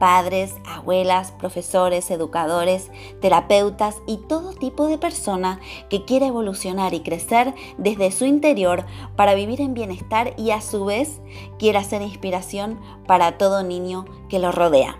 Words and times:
padres, 0.00 0.54
abuelas, 0.64 1.30
profesores, 1.30 2.10
educadores, 2.10 2.90
terapeutas 3.20 3.98
y 4.06 4.16
todo 4.16 4.54
tipo 4.54 4.88
de 4.88 4.98
persona 4.98 5.60
que 5.90 6.04
quiera 6.06 6.26
evolucionar 6.26 6.94
y 6.94 7.02
crecer 7.02 7.54
desde 7.76 8.10
su 8.10 8.24
interior 8.24 8.86
para 9.14 9.34
vivir 9.34 9.60
en 9.60 9.74
bienestar 9.74 10.34
y 10.38 10.50
a 10.50 10.62
su 10.62 10.86
vez 10.86 11.20
quiera 11.58 11.84
ser 11.84 12.02
inspiración 12.02 12.80
para 13.06 13.36
todo 13.36 13.62
niño 13.62 14.06
que 14.28 14.38
lo 14.38 14.50
rodea. 14.50 14.98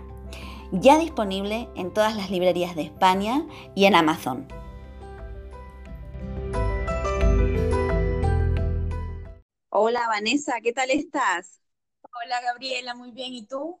Ya 0.71 0.97
disponible 0.99 1.67
en 1.75 1.91
todas 1.91 2.15
las 2.15 2.29
librerías 2.29 2.75
de 2.75 2.83
España 2.83 3.45
y 3.75 3.85
en 3.85 3.95
Amazon. 3.95 4.47
Hola 9.69 10.07
Vanessa, 10.07 10.61
¿qué 10.61 10.71
tal 10.73 10.91
estás? 10.91 11.59
Hola 12.03 12.39
Gabriela, 12.41 12.93
muy 12.93 13.11
bien. 13.11 13.33
¿Y 13.33 13.47
tú? 13.47 13.79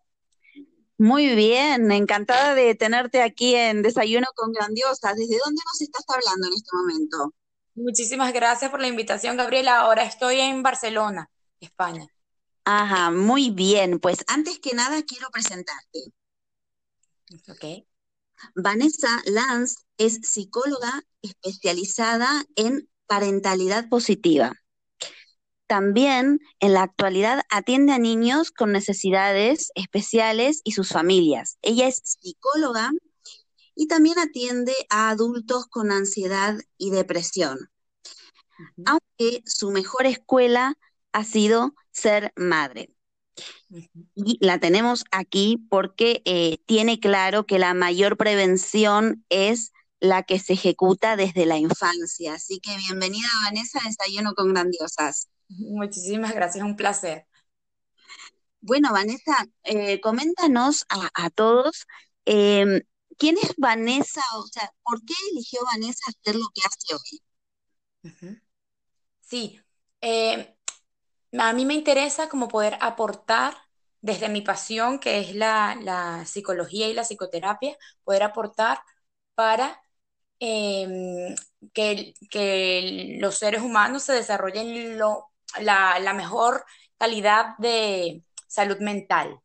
Muy 1.01 1.33
bien, 1.33 1.91
encantada 1.91 2.53
de 2.53 2.75
tenerte 2.75 3.23
aquí 3.23 3.55
en 3.55 3.81
Desayuno 3.81 4.27
con 4.35 4.51
Grandiosas. 4.51 5.15
¿Desde 5.15 5.39
dónde 5.43 5.59
nos 5.65 5.81
estás 5.81 6.05
hablando 6.07 6.45
en 6.45 6.53
este 6.53 6.69
momento? 6.77 7.33
Muchísimas 7.73 8.31
gracias 8.33 8.69
por 8.69 8.81
la 8.81 8.87
invitación, 8.87 9.35
Gabriela. 9.35 9.79
Ahora 9.79 10.03
estoy 10.03 10.39
en 10.39 10.61
Barcelona, 10.61 11.27
España. 11.59 12.05
Ajá, 12.65 13.09
muy 13.09 13.49
bien. 13.49 13.99
Pues 13.99 14.23
antes 14.27 14.59
que 14.59 14.75
nada 14.75 15.01
quiero 15.01 15.31
presentarte. 15.31 16.13
Ok. 17.49 17.83
Vanessa 18.53 19.23
Lanz 19.25 19.77
es 19.97 20.19
psicóloga 20.21 21.01
especializada 21.23 22.45
en 22.55 22.87
parentalidad 23.07 23.89
positiva. 23.89 24.53
También 25.71 26.41
en 26.59 26.73
la 26.73 26.83
actualidad 26.83 27.43
atiende 27.49 27.93
a 27.93 27.97
niños 27.97 28.51
con 28.51 28.73
necesidades 28.73 29.71
especiales 29.73 30.59
y 30.65 30.73
sus 30.73 30.89
familias. 30.89 31.59
Ella 31.61 31.87
es 31.87 32.01
psicóloga 32.03 32.91
y 33.73 33.87
también 33.87 34.19
atiende 34.19 34.73
a 34.89 35.09
adultos 35.11 35.67
con 35.67 35.93
ansiedad 35.93 36.59
y 36.77 36.89
depresión. 36.89 37.69
Aunque 38.85 39.43
su 39.45 39.71
mejor 39.71 40.07
escuela 40.07 40.77
ha 41.13 41.23
sido 41.23 41.73
ser 41.91 42.33
madre. 42.35 42.93
Y 44.13 44.45
la 44.45 44.59
tenemos 44.59 45.05
aquí 45.09 45.65
porque 45.69 46.21
eh, 46.25 46.57
tiene 46.65 46.99
claro 46.99 47.45
que 47.45 47.59
la 47.59 47.73
mayor 47.73 48.17
prevención 48.17 49.25
es 49.29 49.71
la 50.01 50.23
que 50.23 50.37
se 50.37 50.51
ejecuta 50.51 51.15
desde 51.15 51.45
la 51.45 51.59
infancia. 51.59 52.33
Así 52.33 52.59
que 52.59 52.75
bienvenida 52.75 53.29
Vanessa 53.45 53.79
a 53.79 53.87
Desayuno 53.87 54.33
con 54.33 54.53
Grandiosas. 54.53 55.29
Muchísimas 55.57 56.33
gracias, 56.33 56.63
un 56.63 56.75
placer. 56.75 57.27
Bueno, 58.61 58.91
Vanessa, 58.91 59.35
eh, 59.63 59.99
coméntanos 60.01 60.85
a, 60.89 61.29
todos, 61.31 61.87
em, 62.25 62.81
¿quién 63.17 63.37
es 63.37 63.53
Vanessa? 63.57 64.21
O 64.37 64.43
sea, 64.47 64.71
¿por 64.83 65.03
qué 65.03 65.13
eligió 65.31 65.59
Vanessa 65.65 66.03
hacer 66.09 66.35
lo 66.35 66.47
que 66.53 66.61
hace 66.61 66.93
hoy? 66.93 67.21
Sí, 69.21 69.59
eh, 70.01 70.55
a 71.39 71.53
mí 71.53 71.65
me 71.65 71.73
interesa 71.73 72.29
como 72.29 72.47
poder 72.47 72.77
aportar 72.81 73.55
desde 74.01 74.29
mi 74.29 74.41
pasión, 74.41 74.99
que 74.99 75.19
es 75.19 75.35
la, 75.35 76.23
psicología 76.27 76.87
y 76.87 76.93
la 76.93 77.03
psicoterapia, 77.03 77.77
poder 78.03 78.23
aportar 78.23 78.79
para 79.35 79.81
em, 80.39 81.35
que, 81.73 82.13
que, 82.29 83.17
los 83.19 83.35
seres 83.37 83.61
humanos 83.61 84.03
se 84.03 84.13
desarrollen 84.13 84.97
lo 84.97 85.30
la, 85.59 86.13
mejor 86.13 86.65
calidad 86.97 87.57
de 87.57 88.23
salud 88.47 88.77
mental. 88.79 89.39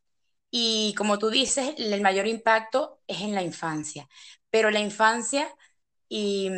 Y 0.50 0.94
como 0.96 1.18
tú 1.18 1.30
dices, 1.30 1.74
el 1.78 2.00
mayor 2.00 2.26
impacto 2.26 3.00
es 3.06 3.20
en 3.22 3.34
la 3.34 3.42
infancia. 3.42 4.08
Pero 4.50 4.70
la 4.70 4.80
infancia 4.80 5.48
y, 6.08 6.50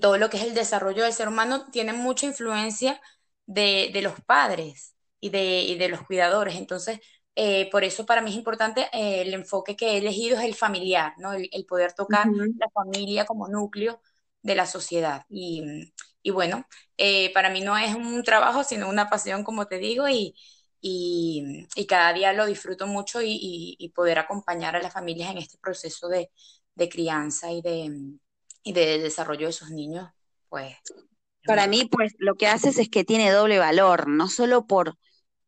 todo 0.00 0.18
lo 0.18 0.28
que 0.30 0.36
es 0.36 0.44
el 0.44 0.54
desarrollo 0.54 1.04
del 1.04 1.12
ser 1.12 1.28
humano 1.28 1.70
tiene 1.70 1.92
mucha 1.92 2.26
influencia 2.26 3.00
de, 3.46 3.90
los 4.02 4.20
padres 4.20 4.94
y 5.20 5.30
de, 5.30 5.76
de, 5.78 5.88
los 5.88 6.02
cuidadores. 6.02 6.56
Entonces, 6.56 7.00
eh, 7.40 7.70
por 7.70 7.84
eso 7.84 8.04
para 8.04 8.20
mí 8.20 8.30
es 8.30 8.36
importante 8.36 8.88
eh, 8.92 9.22
el 9.22 9.32
enfoque 9.32 9.76
que 9.76 9.92
he 9.92 9.98
elegido 9.98 10.36
es 10.38 10.44
el 10.44 10.56
familiar, 10.56 11.14
¿no? 11.18 11.32
El, 11.34 11.66
poder 11.66 11.92
tocar 11.92 12.26
la 12.26 12.68
familia 12.70 13.26
como 13.26 13.46
núcleo 13.46 14.00
de 14.42 14.56
la 14.56 14.66
sociedad. 14.66 15.24
Y, 15.28 15.92
y 16.22 16.30
bueno, 16.30 16.66
eh, 16.96 17.32
para 17.32 17.50
mí 17.50 17.60
no 17.60 17.76
es 17.76 17.94
un 17.94 18.22
trabajo, 18.22 18.64
sino 18.64 18.88
una 18.88 19.08
pasión, 19.08 19.44
como 19.44 19.66
te 19.66 19.78
digo, 19.78 20.08
y, 20.08 20.34
y, 20.80 21.66
y 21.74 21.86
cada 21.86 22.12
día 22.12 22.32
lo 22.32 22.46
disfruto 22.46 22.86
mucho 22.86 23.22
y, 23.22 23.76
y, 23.78 23.88
poder 23.90 24.18
acompañar 24.18 24.76
a 24.76 24.82
las 24.82 24.92
familias 24.92 25.30
en 25.30 25.38
este 25.38 25.58
proceso 25.58 26.08
de, 26.08 26.30
de 26.74 26.88
crianza 26.88 27.50
y 27.50 27.62
de, 27.62 27.90
y 28.62 28.72
de 28.72 28.98
desarrollo 28.98 29.46
de 29.46 29.50
esos 29.50 29.70
niños, 29.70 30.08
pues. 30.48 30.76
Para 31.44 31.66
mí, 31.66 31.86
pues 31.86 32.14
lo 32.18 32.34
que 32.34 32.46
haces 32.46 32.78
es 32.78 32.90
que 32.90 33.04
tiene 33.04 33.30
doble 33.30 33.58
valor, 33.58 34.08
no 34.08 34.28
solo 34.28 34.66
por, 34.66 34.98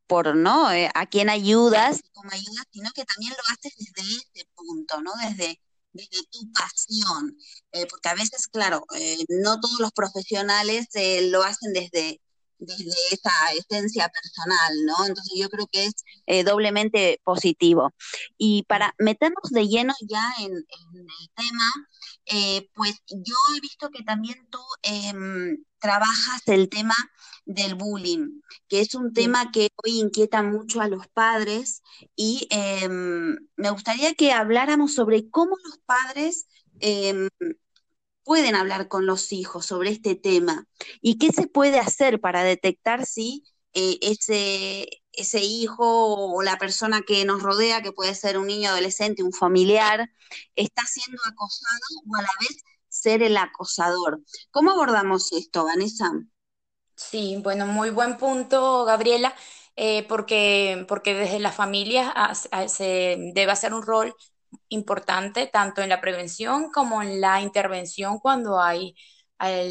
por 0.07 0.35
¿no? 0.35 0.73
Eh, 0.73 0.91
a 0.95 1.07
quién 1.07 1.29
ayudas, 1.29 2.03
cómo 2.13 2.31
ayudas, 2.33 2.65
sino 2.71 2.91
que 2.95 3.05
también 3.05 3.33
lo 3.33 3.53
haces 3.53 3.75
desde 3.77 4.17
este 4.17 4.49
punto, 4.55 5.03
¿no? 5.03 5.11
Desde, 5.23 5.61
desde 5.93 6.19
tu 6.31 6.53
pasión, 6.53 7.37
eh, 7.73 7.87
porque 7.89 8.09
a 8.09 8.15
veces, 8.15 8.49
claro, 8.49 8.85
eh, 8.97 9.19
no 9.29 9.61
todos 9.61 9.81
los 9.81 9.93
profesionales 9.93 10.87
lo 11.31 11.43
hacen 11.43 11.73
desde, 11.73 12.21
desde 12.61 12.93
esa 13.11 13.31
esencia 13.57 14.09
personal, 14.09 14.73
¿no? 14.87 15.07
Entonces 15.07 15.33
yo 15.37 15.49
creo 15.49 15.67
que 15.67 15.87
es 16.27 16.45
doblemente 16.45 17.21
positivo. 17.25 17.93
Y 18.39 18.65
para 18.65 18.95
meternos 18.99 19.51
de 19.51 19.67
lleno 19.67 19.95
ya 20.09 20.33
en, 20.39 20.53
en 20.53 21.01
el 21.01 21.31
tema, 21.35 21.65
pues 22.75 22.95
yo 23.09 23.35
he 23.57 23.61
visto 23.61 23.91
que 23.91 24.03
también 24.05 24.47
tú 24.51 24.61
em, 24.83 25.65
trabajas 25.79 26.43
el 26.47 26.69
tema 26.69 26.95
del 27.45 27.75
bullying, 27.75 28.41
que 28.69 28.81
es 28.81 28.95
un 28.95 29.13
tema 29.13 29.51
que 29.51 29.71
hoy 29.83 29.99
inquieta 29.99 30.43
mucho 30.43 30.81
a 30.81 30.89
los 30.89 31.09
padres 31.09 31.83
y 32.15 32.47
em, 32.51 33.37
me 33.57 33.71
gustaría 33.71 34.15
que 34.15 34.33
habláramos 34.33 34.95
sobre 34.95 35.29
cómo 35.31 35.57
los 35.65 35.79
padres 35.79 36.47
em, 36.81 37.29
pueden 38.31 38.55
hablar 38.55 38.87
con 38.87 39.07
los 39.07 39.33
hijos 39.33 39.67
sobre 39.67 39.91
este 39.91 40.15
tema 40.15 40.65
y 41.01 41.19
qué 41.19 41.33
se 41.33 41.49
puede 41.49 41.81
hacer 41.81 42.21
para 42.21 42.45
detectar 42.45 43.05
si 43.05 43.43
eh, 43.73 43.99
ese, 44.03 44.89
ese 45.11 45.41
hijo 45.41 46.15
o 46.33 46.41
la 46.41 46.57
persona 46.57 47.01
que 47.05 47.25
nos 47.25 47.43
rodea, 47.43 47.83
que 47.83 47.91
puede 47.91 48.15
ser 48.15 48.39
un 48.39 48.47
niño 48.47 48.71
adolescente, 48.71 49.25
un 49.25 49.33
familiar, 49.33 50.09
está 50.55 50.85
siendo 50.85 51.21
acosado 51.27 51.81
o 52.09 52.17
a 52.17 52.23
la 52.23 52.29
vez 52.39 52.63
ser 52.89 53.25
el 53.25 53.37
acosador. 53.37 54.21
¿Cómo 54.53 54.71
abordamos 54.71 55.33
esto, 55.33 55.65
Vanessa? 55.65 56.13
Sí, 56.95 57.41
bueno, 57.43 57.67
muy 57.67 57.91
buen 57.91 58.17
punto, 58.17 58.85
Gabriela, 58.85 59.35
eh, 59.75 60.07
porque, 60.09 60.85
porque 60.87 61.15
desde 61.15 61.41
las 61.41 61.57
familias 61.57 62.49
se 62.69 63.33
debe 63.35 63.51
hacer 63.51 63.75
un 63.75 63.83
rol 63.83 64.15
importante 64.71 65.47
tanto 65.47 65.83
en 65.83 65.89
la 65.91 66.01
prevención 66.01 66.71
como 66.71 67.03
en 67.03 67.21
la 67.21 67.41
intervención 67.41 68.19
cuando 68.19 68.61
hay, 68.61 68.95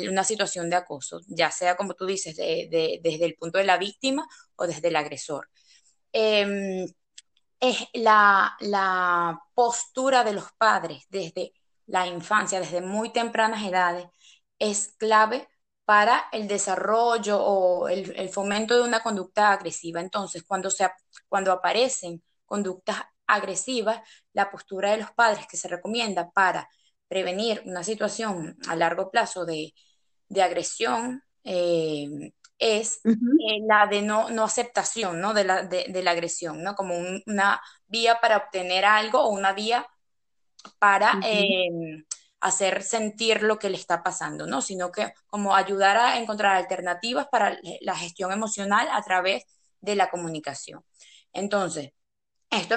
una 0.10 0.24
situación 0.24 0.70
de 0.70 0.78
acoso, 0.78 1.20
ya 1.28 1.52
sea 1.52 1.76
como 1.78 1.94
tú 1.94 2.06
dices, 2.08 2.36
desde 2.38 3.26
el 3.26 3.36
punto 3.36 3.60
de 3.60 3.66
la 3.66 3.78
víctima 3.78 4.28
o 4.56 4.66
desde 4.68 4.88
el 4.90 4.96
agresor. 4.96 5.50
Em, 6.12 6.88
es 7.60 7.88
la, 7.94 8.56
la 8.62 9.40
postura 9.54 10.24
de 10.24 10.34
los 10.34 10.52
padres 10.58 11.06
desde 11.10 11.54
la 11.88 12.08
infancia, 12.08 12.60
desde 12.60 12.82
muy 12.82 13.12
tempranas 13.12 13.64
edades, 13.64 14.08
es 14.60 14.94
clave 14.98 15.48
para 15.90 16.26
el 16.32 16.48
desarrollo 16.48 17.44
o 17.44 17.90
el, 17.90 18.30
fomento 18.30 18.76
de 18.76 18.84
una 18.84 19.02
conducta 19.02 19.52
agresiva. 19.52 20.00
Entonces, 20.02 20.44
cuando, 20.44 20.70
se, 20.70 20.88
cuando 21.28 21.52
aparecen 21.52 22.24
conductas 22.46 23.02
agresivas, 23.30 24.02
la 24.34 24.52
postura 24.52 24.92
de 24.92 24.98
los 24.98 25.12
padres 25.12 25.48
que 25.48 25.58
se 25.58 25.68
recomienda 25.68 26.30
para 26.32 26.70
prevenir 27.08 27.64
una 27.66 27.84
situación 27.84 28.58
a 28.68 28.76
largo 28.76 29.10
plazo 29.12 29.46
de, 29.46 29.74
agresión 30.42 31.24
eh, 31.44 32.34
es 32.60 33.00
eh, 33.06 33.62
la 33.66 33.88
de 33.88 34.02
no, 34.02 34.30
no 34.30 34.44
aceptación 34.44 35.20
¿no? 35.20 35.34
De, 35.34 35.44
la, 35.44 35.64
de, 35.64 36.04
la 36.04 36.12
agresión, 36.12 36.62
¿no? 36.62 36.76
como 36.76 36.96
una 37.26 37.62
vía 37.88 38.20
para 38.22 38.38
obtener 38.38 38.86
algo 38.86 39.22
o 39.22 39.30
una 39.30 39.54
vía 39.54 39.88
para 40.78 41.20
em, 41.24 42.04
hacer 42.42 42.84
sentir 42.84 43.44
lo 43.44 43.58
que 43.58 43.70
le 43.70 43.78
está 43.78 44.04
pasando, 44.04 44.46
¿no? 44.46 44.62
Sino 44.62 44.92
que 44.92 45.14
como 45.28 45.56
ayudar 45.56 45.98
a 45.98 46.20
encontrar 46.20 46.58
alternativas 46.58 47.28
para 47.30 47.58
la 47.82 47.96
gestión 47.96 48.32
emocional 48.32 48.88
a 48.92 49.02
través 49.02 49.46
de 49.82 49.96
la 49.96 50.10
comunicación. 50.10 50.84
Entonces, 51.34 51.92
esto 52.50 52.76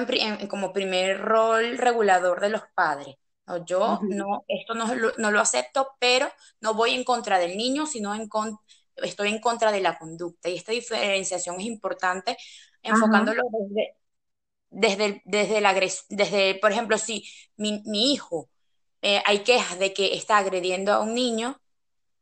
como 0.49 0.73
primer 0.73 1.21
rol 1.21 1.79
regulador 1.79 2.41
de 2.41 2.51
los 2.51 2.63
padres. 2.75 3.17
¿no? 3.47 3.65
Yo 3.65 4.01
no, 4.03 4.45
esto 4.49 4.75
no, 4.75 4.87
no, 5.19 5.31
lo 5.31 5.41
acepto, 5.41 5.97
pero 5.99 6.31
no 6.61 6.75
voy 6.75 6.95
en 6.95 7.05
contra 7.05 7.39
del 7.39 7.57
niño, 7.57 7.87
sino 7.87 8.15
en 8.15 8.29
estoy 8.97 9.29
en 9.31 9.41
contra 9.41 9.73
de 9.73 9.81
la 9.81 9.99
conducta. 9.99 10.49
Y 10.49 10.57
esta 10.57 10.73
diferenciación 10.73 11.61
es 11.61 11.67
importante 11.67 12.37
enfocándolo 12.83 13.43
desde, 13.51 13.97
desde, 14.71 15.23
desde, 15.25 15.61
la, 15.61 15.75
desde, 16.09 16.55
por 16.57 16.73
ejemplo, 16.73 16.99
si 16.99 17.25
mi, 17.57 17.83
hijo, 18.13 18.51
eh, 19.03 19.23
hay 19.27 19.41
quejas 19.41 19.79
de 19.79 19.93
que 19.93 20.15
está 20.15 20.39
agrediendo 20.39 20.93
a 20.93 21.01
un 21.01 21.15
niño, 21.15 21.61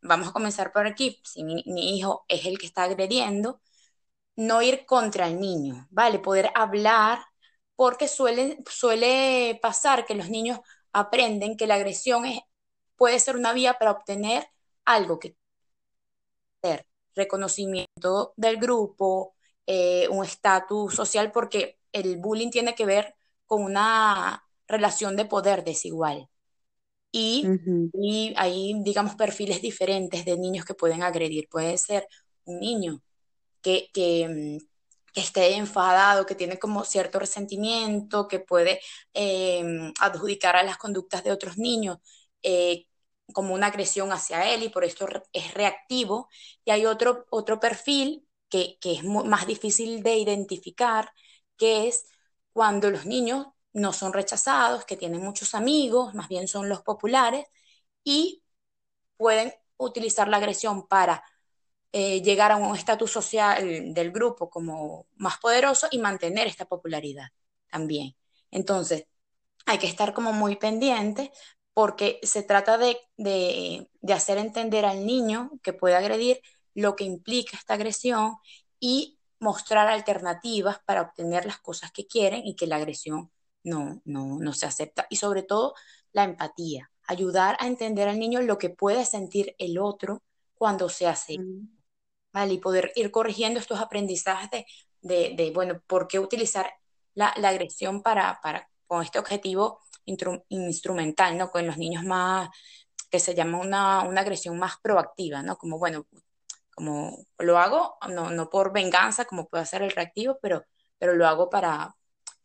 vamos 0.02 0.28
a 0.28 0.32
comenzar 0.32 0.72
por 0.72 0.86
aquí, 0.86 1.20
si 1.24 1.44
mi, 1.44 1.62
hijo 1.96 2.24
es 2.28 2.46
el 2.46 2.58
que 2.58 2.66
está 2.66 2.84
agrediendo, 2.84 3.60
no 4.36 4.62
ir 4.62 4.86
contra 4.86 5.28
el 5.28 5.40
niño, 5.40 5.86
¿vale? 5.90 6.18
Poder 6.18 6.50
hablar, 6.54 7.20
porque 7.80 8.08
suele, 8.08 8.58
suele 8.68 9.58
pasar 9.62 10.04
que 10.04 10.14
los 10.14 10.28
niños 10.28 10.60
aprenden 10.92 11.56
que 11.56 11.66
la 11.66 11.76
agresión 11.76 12.26
es, 12.26 12.40
puede 12.94 13.18
ser 13.18 13.36
una 13.36 13.54
vía 13.54 13.78
para 13.78 13.92
obtener 13.92 14.46
algo 14.84 15.18
que 15.18 15.34
reconocimiento 17.14 18.34
del 18.36 18.58
grupo, 18.58 19.34
eh, 19.66 20.08
un 20.10 20.22
estatus 20.26 20.94
social, 20.94 21.32
porque 21.32 21.78
el 21.92 22.18
bullying 22.18 22.50
tiene 22.50 22.74
que 22.74 22.84
ver 22.84 23.14
con 23.46 23.62
una 23.64 24.44
relación 24.68 25.16
de 25.16 25.24
poder 25.24 25.64
desigual. 25.64 26.28
Y, 27.12 27.46
hay, 28.36 28.74
digamos, 28.82 29.14
perfiles 29.14 29.62
diferentes 29.62 30.26
de 30.26 30.36
niños 30.36 30.66
que 30.66 30.74
pueden 30.74 31.02
agredir. 31.02 31.48
Puede 31.48 31.78
ser 31.78 32.06
un 32.44 32.60
niño 32.60 33.00
que, 33.62 33.88
que, 33.94 34.58
esté 35.14 35.54
enfadado, 35.56 36.26
que 36.26 36.34
tiene 36.34 36.58
como 36.58 36.84
cierto 36.84 37.18
resentimiento, 37.18 38.28
que 38.28 38.40
puede 38.40 38.80
em, 39.12 39.92
adjudicar 40.00 40.56
a 40.56 40.62
las 40.62 40.78
conductas 40.78 41.24
de 41.24 41.32
otros 41.32 41.58
niños 41.58 41.98
eh, 42.42 42.86
como 43.32 43.54
una 43.54 43.66
agresión 43.68 44.12
hacia 44.12 44.52
él 44.54 44.62
y 44.64 44.68
por 44.70 44.84
esto 44.84 45.06
es 45.32 45.54
reactivo. 45.54 46.28
Y 46.64 46.70
hay 46.72 46.86
otro, 46.86 47.26
otro 47.30 47.60
perfil 47.60 48.26
que, 48.48 48.78
que 48.80 48.94
es 48.94 49.04
más 49.04 49.46
difícil 49.46 50.02
de 50.02 50.16
identificar, 50.18 51.12
que 51.56 51.88
es 51.88 52.06
cuando 52.52 52.90
los 52.90 53.06
niños 53.06 53.46
no 53.72 53.92
son 53.92 54.12
rechazados, 54.12 54.84
que 54.84 54.96
tienen 54.96 55.22
muchos 55.22 55.54
amigos, 55.54 56.14
más 56.14 56.28
bien 56.28 56.48
son 56.48 56.68
los 56.68 56.82
populares, 56.82 57.46
y 58.04 58.42
pueden 59.16 59.52
utilizar 59.76 60.28
la 60.28 60.38
agresión 60.38 60.86
para 60.88 61.24
eh, 61.92 62.22
llegar 62.22 62.52
a 62.52 62.56
un 62.56 62.76
estatus 62.76 63.10
social 63.10 63.94
del 63.94 64.12
grupo 64.12 64.48
como 64.50 65.06
más 65.16 65.38
poderoso 65.38 65.88
y 65.90 65.98
mantener 65.98 66.46
esta 66.46 66.66
popularidad 66.66 67.28
también. 67.70 68.14
Entonces, 68.50 69.06
hay 69.66 69.78
que 69.78 69.86
estar 69.86 70.14
como 70.14 70.32
muy 70.32 70.56
pendiente 70.56 71.32
porque 71.74 72.20
se 72.22 72.42
trata 72.42 72.78
de, 72.78 72.98
de 73.16 74.12
hacer 74.12 74.38
entender 74.38 74.84
al 74.84 75.06
niño 75.06 75.50
que 75.62 75.72
puede 75.72 75.96
agredir 75.96 76.40
lo 76.74 76.96
que 76.96 77.04
implica 77.04 77.56
esta 77.56 77.74
agresión 77.74 78.36
y 78.80 79.18
mostrar 79.38 79.88
alternativas 79.88 80.78
para 80.84 81.02
obtener 81.02 81.46
las 81.46 81.58
cosas 81.60 81.92
que 81.92 82.06
quieren 82.06 82.46
y 82.46 82.54
que 82.56 82.66
la 82.66 82.76
agresión 82.76 83.30
no, 83.64 84.00
no, 84.04 84.38
no 84.38 84.52
se 84.52 84.66
acepta. 84.66 85.06
Y 85.10 85.16
sobre 85.16 85.42
todo 85.42 85.74
la 86.12 86.24
empatía, 86.24 86.90
ayudar 87.06 87.56
a 87.60 87.66
entender 87.66 88.08
al 88.08 88.18
niño 88.18 88.42
lo 88.42 88.58
que 88.58 88.70
puede 88.70 89.04
sentir 89.04 89.54
el 89.58 89.78
otro 89.78 90.22
cuando 90.54 90.88
se 90.88 91.06
hace. 91.06 91.44
¿Vale? 92.32 92.54
Y 92.54 92.58
poder 92.58 92.92
ir 92.94 93.10
corrigiendo 93.10 93.58
estos 93.58 93.80
aprendizajes 93.80 94.50
de, 95.00 95.34
de, 95.36 95.50
bueno, 95.52 95.82
por 95.86 96.06
qué 96.06 96.18
utilizar 96.18 96.72
la, 97.14 97.34
la 97.36 97.48
agresión 97.48 98.02
para, 98.02 98.40
para, 98.42 98.68
con 98.86 99.02
este 99.02 99.18
objetivo 99.18 99.80
instrumental, 100.48 101.36
¿no? 101.36 101.50
Con 101.50 101.66
los 101.66 101.76
niños 101.76 102.04
más, 102.04 102.50
que 103.10 103.18
se 103.18 103.34
llama 103.34 103.58
una, 103.58 104.02
una 104.02 104.20
agresión 104.20 104.58
más 104.58 104.74
proactiva, 104.82 105.42
¿no? 105.42 105.56
Como, 105.56 105.78
bueno, 105.78 106.06
como 106.74 107.26
lo 107.38 107.58
hago, 107.58 107.96
no, 108.08 108.30
no 108.30 108.48
por 108.48 108.72
venganza, 108.72 109.24
como 109.24 109.48
puede 109.48 109.66
ser 109.66 109.82
el 109.82 109.90
reactivo, 109.90 110.38
pero, 110.40 110.64
pero 110.98 111.14
lo 111.14 111.26
hago 111.26 111.50
para, 111.50 111.94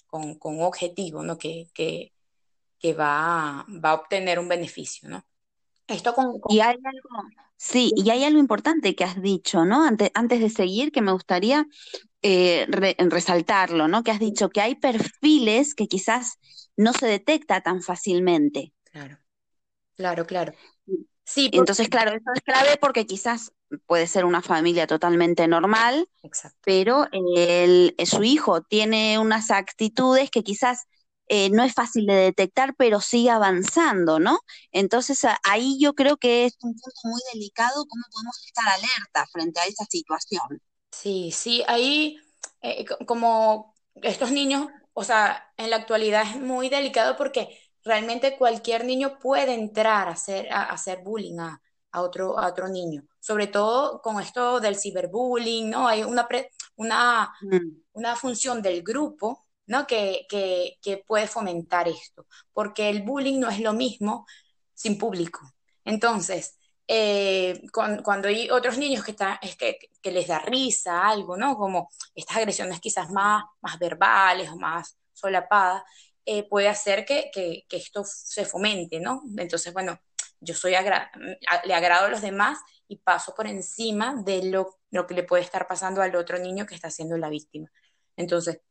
con, 0.07 0.37
con 0.39 0.61
objetivo, 0.61 1.23
¿no? 1.23 1.37
Que, 1.37 1.67
que, 1.73 2.13
que 2.79 2.93
va, 2.93 3.65
va, 3.83 3.91
a 3.91 3.93
obtener 3.95 4.39
un 4.39 4.47
beneficio, 4.47 5.09
¿no? 5.09 5.25
Esto 5.87 6.13
con, 6.13 6.39
Y 6.49 6.59
hay 6.59 6.75
algo, 6.83 7.09
sí, 7.57 7.91
y 7.95 8.09
hay 8.09 8.23
algo 8.23 8.39
importante 8.39 8.95
que 8.95 9.03
has 9.03 9.21
dicho, 9.21 9.65
¿no? 9.65 9.83
Antes, 9.83 10.11
antes 10.13 10.39
de 10.39 10.49
seguir, 10.49 10.91
que 10.91 11.01
me 11.01 11.11
gustaría 11.11 11.67
eh, 12.21 12.65
resaltarlo, 12.97 13.87
¿no? 13.87 14.03
Que 14.03 14.11
has 14.11 14.19
dicho 14.19 14.49
que 14.49 14.61
hay 14.61 14.75
perfiles 14.75 15.75
que 15.75 15.87
quizás 15.87 16.39
no 16.75 16.93
se 16.93 17.07
detecta 17.07 17.61
tan 17.61 17.81
fácilmente. 17.81 18.73
Claro, 18.91 19.17
claro, 19.95 20.25
claro. 20.25 20.53
Sí, 21.23 21.49
Entonces, 21.53 21.89
claro, 21.89 22.11
eso 22.11 22.31
es 22.35 22.41
clave 22.41 22.77
porque 22.79 23.05
quizás 23.05 23.51
puede 23.87 24.07
ser 24.07 24.25
una 24.25 24.41
familia 24.41 24.85
totalmente 24.87 25.47
normal, 25.47 26.07
pero 26.63 27.07
el, 27.11 27.95
su 28.05 28.23
hijo 28.23 28.61
tiene 28.61 29.17
unas 29.19 29.49
actitudes 29.49 30.29
que 30.29 30.43
quizás 30.43 30.85
eh, 31.27 31.49
no 31.49 31.63
es 31.63 31.73
fácil 31.73 32.05
de 32.05 32.13
detectar, 32.13 32.75
pero 32.75 33.01
sigue 33.01 33.31
avanzando, 33.31 34.19
¿no? 34.19 34.39
Entonces 34.71 35.25
ahí 35.43 35.77
yo 35.79 35.93
creo 35.93 36.17
que 36.17 36.45
es 36.45 36.55
un 36.61 36.73
punto 36.73 36.99
muy 37.03 37.21
delicado, 37.33 37.85
cómo 37.87 38.03
podemos 38.11 38.43
estar 38.45 38.67
alerta 38.67 39.25
frente 39.31 39.59
a 39.59 39.65
esa 39.65 39.85
situación. 39.85 40.61
Sí, 40.91 41.31
sí, 41.31 41.63
ahí 41.67 42.17
eh, 42.61 42.85
como 43.05 43.75
estos 43.95 44.31
niños, 44.31 44.67
o 44.93 45.03
sea, 45.03 45.51
en 45.57 45.69
la 45.69 45.77
actualidad 45.77 46.23
es 46.23 46.39
muy 46.39 46.69
delicado 46.69 47.17
porque 47.17 47.59
realmente 47.83 48.37
cualquier 48.37 48.85
niño 48.85 49.19
puede 49.19 49.53
entrar 49.53 50.07
a 50.07 50.11
hacer, 50.11 50.51
a, 50.51 50.63
hacer 50.63 51.03
bullying 51.03 51.39
a, 51.39 51.61
otro, 52.01 52.37
a 52.37 52.47
otro 52.47 52.67
niño, 52.67 53.03
sobre 53.19 53.47
todo 53.47 54.01
con 54.01 54.21
esto 54.21 54.59
del 54.59 54.77
ciberbullying, 54.77 55.69
¿no? 55.69 55.87
Hay 55.87 56.03
una, 56.03 56.27
una, 56.75 57.33
mm. 57.41 57.83
una 57.93 58.15
función 58.15 58.61
del 58.61 58.83
grupo 58.83 59.44
¿no? 59.67 59.87
Que, 59.87 60.27
puede 61.07 61.27
fomentar 61.27 61.87
esto, 61.87 62.27
porque 62.53 62.89
el 62.89 63.03
bullying 63.03 63.39
no 63.39 63.49
es 63.49 63.59
lo 63.59 63.73
mismo 63.73 64.25
sin 64.73 64.97
público. 64.97 65.39
Entonces, 65.83 66.57
eh, 66.87 67.61
cuando 67.71 68.27
hay 68.27 68.49
otros 68.49 68.77
niños 68.77 69.03
que, 69.03 69.11
están, 69.11 69.37
es 69.41 69.55
que, 69.55 69.77
les 70.03 70.27
da 70.27 70.39
risa 70.39 71.07
algo, 71.07 71.37
¿no? 71.37 71.57
Como 71.57 71.89
estas 72.13 72.37
agresiones 72.37 72.79
quizás 72.79 73.09
más, 73.11 73.43
más 73.61 73.79
verbales 73.79 74.49
o 74.49 74.57
más 74.57 74.97
solapadas, 75.13 75.83
eh, 76.25 76.47
puede 76.47 76.67
hacer 76.67 77.05
que, 77.05 77.31
esto 77.69 78.03
se 78.05 78.45
fomente, 78.45 78.99
¿no? 78.99 79.23
Entonces, 79.37 79.73
bueno, 79.73 79.99
yo 80.39 80.53
soy 80.53 80.71
le 80.71 81.73
agrado 81.73 82.05
a 82.05 82.09
los 82.09 82.21
demás 82.21 82.59
y 82.87 82.97
paso 82.97 83.33
por 83.35 83.47
encima 83.47 84.15
de 84.23 84.43
lo, 84.43 84.77
lo 84.91 85.07
que 85.07 85.15
le 85.15 85.23
puede 85.23 85.43
estar 85.43 85.67
pasando 85.67 86.01
al 86.01 86.15
otro 86.15 86.37
niño 86.37 86.65
que 86.65 86.75
está 86.75 86.91
siendo 86.91 87.17
la 87.17 87.29
víctima. 87.29 87.69
Entonces, 88.15 88.61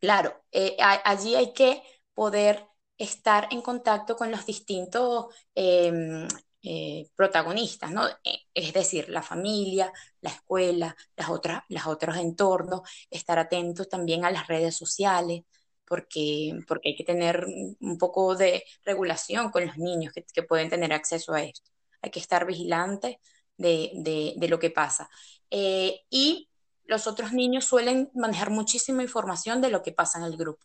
Claro, 0.00 0.44
eh, 0.52 0.76
allí 0.78 1.34
hay 1.34 1.52
que 1.54 1.82
poder 2.12 2.66
estar 2.98 3.48
en 3.50 3.62
contacto 3.62 4.16
con 4.16 4.30
los 4.30 4.44
distintos 4.46 5.26
em, 5.54 6.28
eh, 6.62 7.08
protagonistas, 7.16 7.90
¿no? 7.90 8.06
Eh, 8.22 8.38
es 8.52 8.72
decir, 8.72 9.08
la 9.08 9.22
familia, 9.22 9.92
la 10.20 10.30
escuela, 10.30 10.94
las 11.16 11.30
otras, 11.30 11.62
los 11.68 11.86
otros 11.86 12.16
entornos, 12.18 12.82
estar 13.10 13.38
atentos 13.38 13.88
también 13.88 14.24
a 14.24 14.30
las 14.30 14.46
redes 14.46 14.76
sociales, 14.76 15.42
porque, 15.86 16.58
porque 16.68 16.90
hay 16.90 16.96
que 16.96 17.04
tener 17.04 17.44
un 17.80 17.98
poco 17.98 18.36
de 18.36 18.64
regulación 18.84 19.50
con 19.50 19.66
los 19.66 19.78
niños 19.78 20.12
que, 20.12 20.42
pueden 20.42 20.68
tener 20.70 20.92
acceso 20.92 21.32
a 21.34 21.42
esto. 21.42 21.70
Hay 22.02 22.10
que 22.10 22.20
estar 22.20 22.46
vigilantes 22.46 23.16
de, 23.56 24.34
de 24.36 24.48
lo 24.48 24.58
que 24.58 24.70
pasa. 24.70 25.08
y 25.50 26.48
los 26.86 27.06
otros 27.06 27.32
niños 27.32 27.64
suelen 27.64 28.10
manejar 28.14 28.50
muchísima 28.50 29.02
información 29.02 29.60
de 29.60 29.70
lo 29.70 29.82
que 29.82 29.92
pasa 29.92 30.18
en 30.18 30.24
el 30.24 30.36
grupo. 30.36 30.64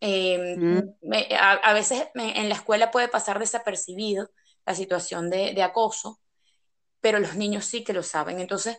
Em, 0.00 0.94
mm. 1.00 1.12
a, 1.40 1.72
veces 1.72 2.08
en 2.14 2.48
la 2.48 2.54
escuela 2.54 2.90
puede 2.90 3.08
pasar 3.08 3.38
desapercibido 3.38 4.30
la 4.66 4.74
situación 4.74 5.30
de, 5.30 5.62
acoso, 5.62 6.20
pero 7.00 7.18
los 7.18 7.36
niños 7.36 7.64
sí 7.64 7.84
que 7.84 7.92
lo 7.92 8.02
saben. 8.02 8.40
Entonces, 8.40 8.78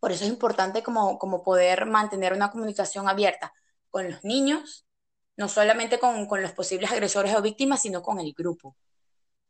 por 0.00 0.12
eso 0.12 0.24
es 0.24 0.30
importante 0.30 0.82
como, 0.82 1.18
como 1.18 1.42
poder 1.42 1.86
mantener 1.86 2.32
una 2.32 2.50
comunicación 2.50 3.08
abierta 3.08 3.52
con 3.90 4.10
los 4.10 4.24
niños, 4.24 4.86
no 5.36 5.48
solamente 5.48 5.98
con, 5.98 6.26
con 6.26 6.42
los 6.42 6.52
posibles 6.52 6.92
agresores 6.92 7.34
o 7.34 7.42
víctimas, 7.42 7.82
sino 7.82 8.02
con 8.02 8.20
el 8.20 8.32
grupo. 8.32 8.76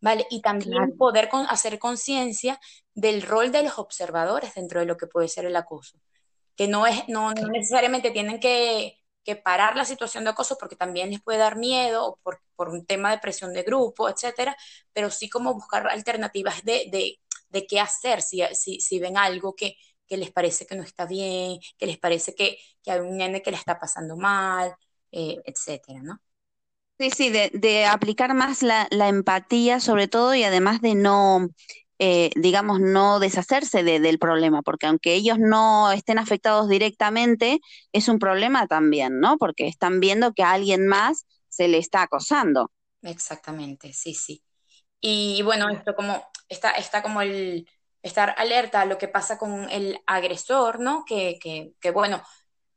¿Vale? 0.01 0.27
Y 0.31 0.41
también 0.43 0.97
poder 0.97 1.29
hacer 1.49 1.79
conciencia 1.79 2.61
del 2.95 3.23
rol 3.23 3.53
de 3.53 3.63
los 3.63 3.79
observadores 3.79 4.55
dentro 4.55 4.81
de 4.81 4.87
lo 4.87 4.97
que 4.97 5.07
puede 5.07 5.29
ser 5.29 5.45
el 5.45 5.57
acoso, 5.57 5.99
que 6.57 6.69
no, 6.69 6.87
es, 6.87 7.09
no, 7.09 7.33
necesariamente 7.33 8.11
tienen 8.11 8.41
que, 8.41 8.95
parar 9.45 9.77
la 9.77 9.85
situación 9.85 10.25
de 10.25 10.31
acoso 10.31 10.57
porque 10.59 10.75
también 10.75 11.11
les 11.11 11.21
puede 11.21 11.37
dar 11.39 11.59
miedo 11.59 12.07
o 12.07 12.17
por, 12.23 12.41
un 12.71 12.87
tema 12.87 13.11
de 13.11 13.19
presión 13.19 13.53
de 13.53 13.63
grupo, 13.63 14.09
etcétera, 14.09 14.57
pero 14.95 15.11
sí 15.11 15.29
como 15.29 15.53
buscar 15.53 15.87
alternativas 15.87 16.65
de, 16.65 17.21
qué 17.69 17.81
hacer 17.81 18.23
si, 18.23 18.41
si, 18.55 18.99
ven 18.99 19.19
algo 19.19 19.55
que, 19.55 19.77
les 20.09 20.31
parece 20.33 20.67
que 20.67 20.77
no 20.77 20.83
está 20.83 21.05
bien, 21.05 21.61
que 21.77 21.87
les 21.87 21.99
parece 21.99 22.35
que, 22.35 22.59
hay 22.87 23.01
un 23.01 23.19
nene 23.19 23.43
que 23.43 23.51
le 23.51 23.59
está 23.59 23.79
pasando 23.79 24.17
mal, 24.17 24.75
eh, 25.13 25.37
etcétera, 25.45 26.01
¿no? 26.03 26.21
Sí, 26.99 27.11
sí, 27.11 27.31
de, 27.31 27.87
aplicar 27.87 28.35
más 28.35 28.63
la, 28.63 28.89
empatía 28.91 29.79
sobre 29.79 30.09
todo 30.09 30.35
y 30.35 30.43
además 30.43 30.81
de 30.81 30.97
no, 30.97 31.49
eh, 32.01 32.31
digamos, 32.35 32.81
no 32.81 33.21
deshacerse 33.21 33.85
del 33.85 34.19
problema, 34.19 34.63
porque 34.63 34.87
aunque 34.87 35.15
ellos 35.15 35.39
no 35.39 35.93
estén 35.93 36.19
afectados 36.19 36.69
directamente, 36.69 37.61
es 37.93 38.09
un 38.09 38.19
problema 38.19 38.67
también, 38.67 39.21
¿no? 39.21 39.39
Porque 39.39 39.69
están 39.69 40.01
viendo 40.01 40.33
que 40.33 40.43
a 40.43 40.51
alguien 40.51 40.89
más 40.89 41.25
se 41.49 41.69
le 41.69 41.79
está 41.79 42.03
acosando. 42.03 42.73
Exactamente, 43.03 43.93
sí, 43.93 44.15
sí. 44.15 44.43
Y 45.01 45.43
bueno, 45.43 45.69
esto 45.71 45.95
como 45.95 46.29
está, 46.49 46.73
está 46.73 47.01
como 47.01 47.23
el 47.23 47.69
estar 48.03 48.35
alerta 48.39 48.81
a 48.81 48.87
lo 48.87 48.99
que 48.99 49.07
pasa 49.07 49.39
con 49.39 49.71
el 49.71 50.01
agresor, 50.05 50.81
¿no? 50.81 51.05
Que, 51.05 51.39
que, 51.41 51.75
que 51.81 51.93
bueno, 51.93 52.25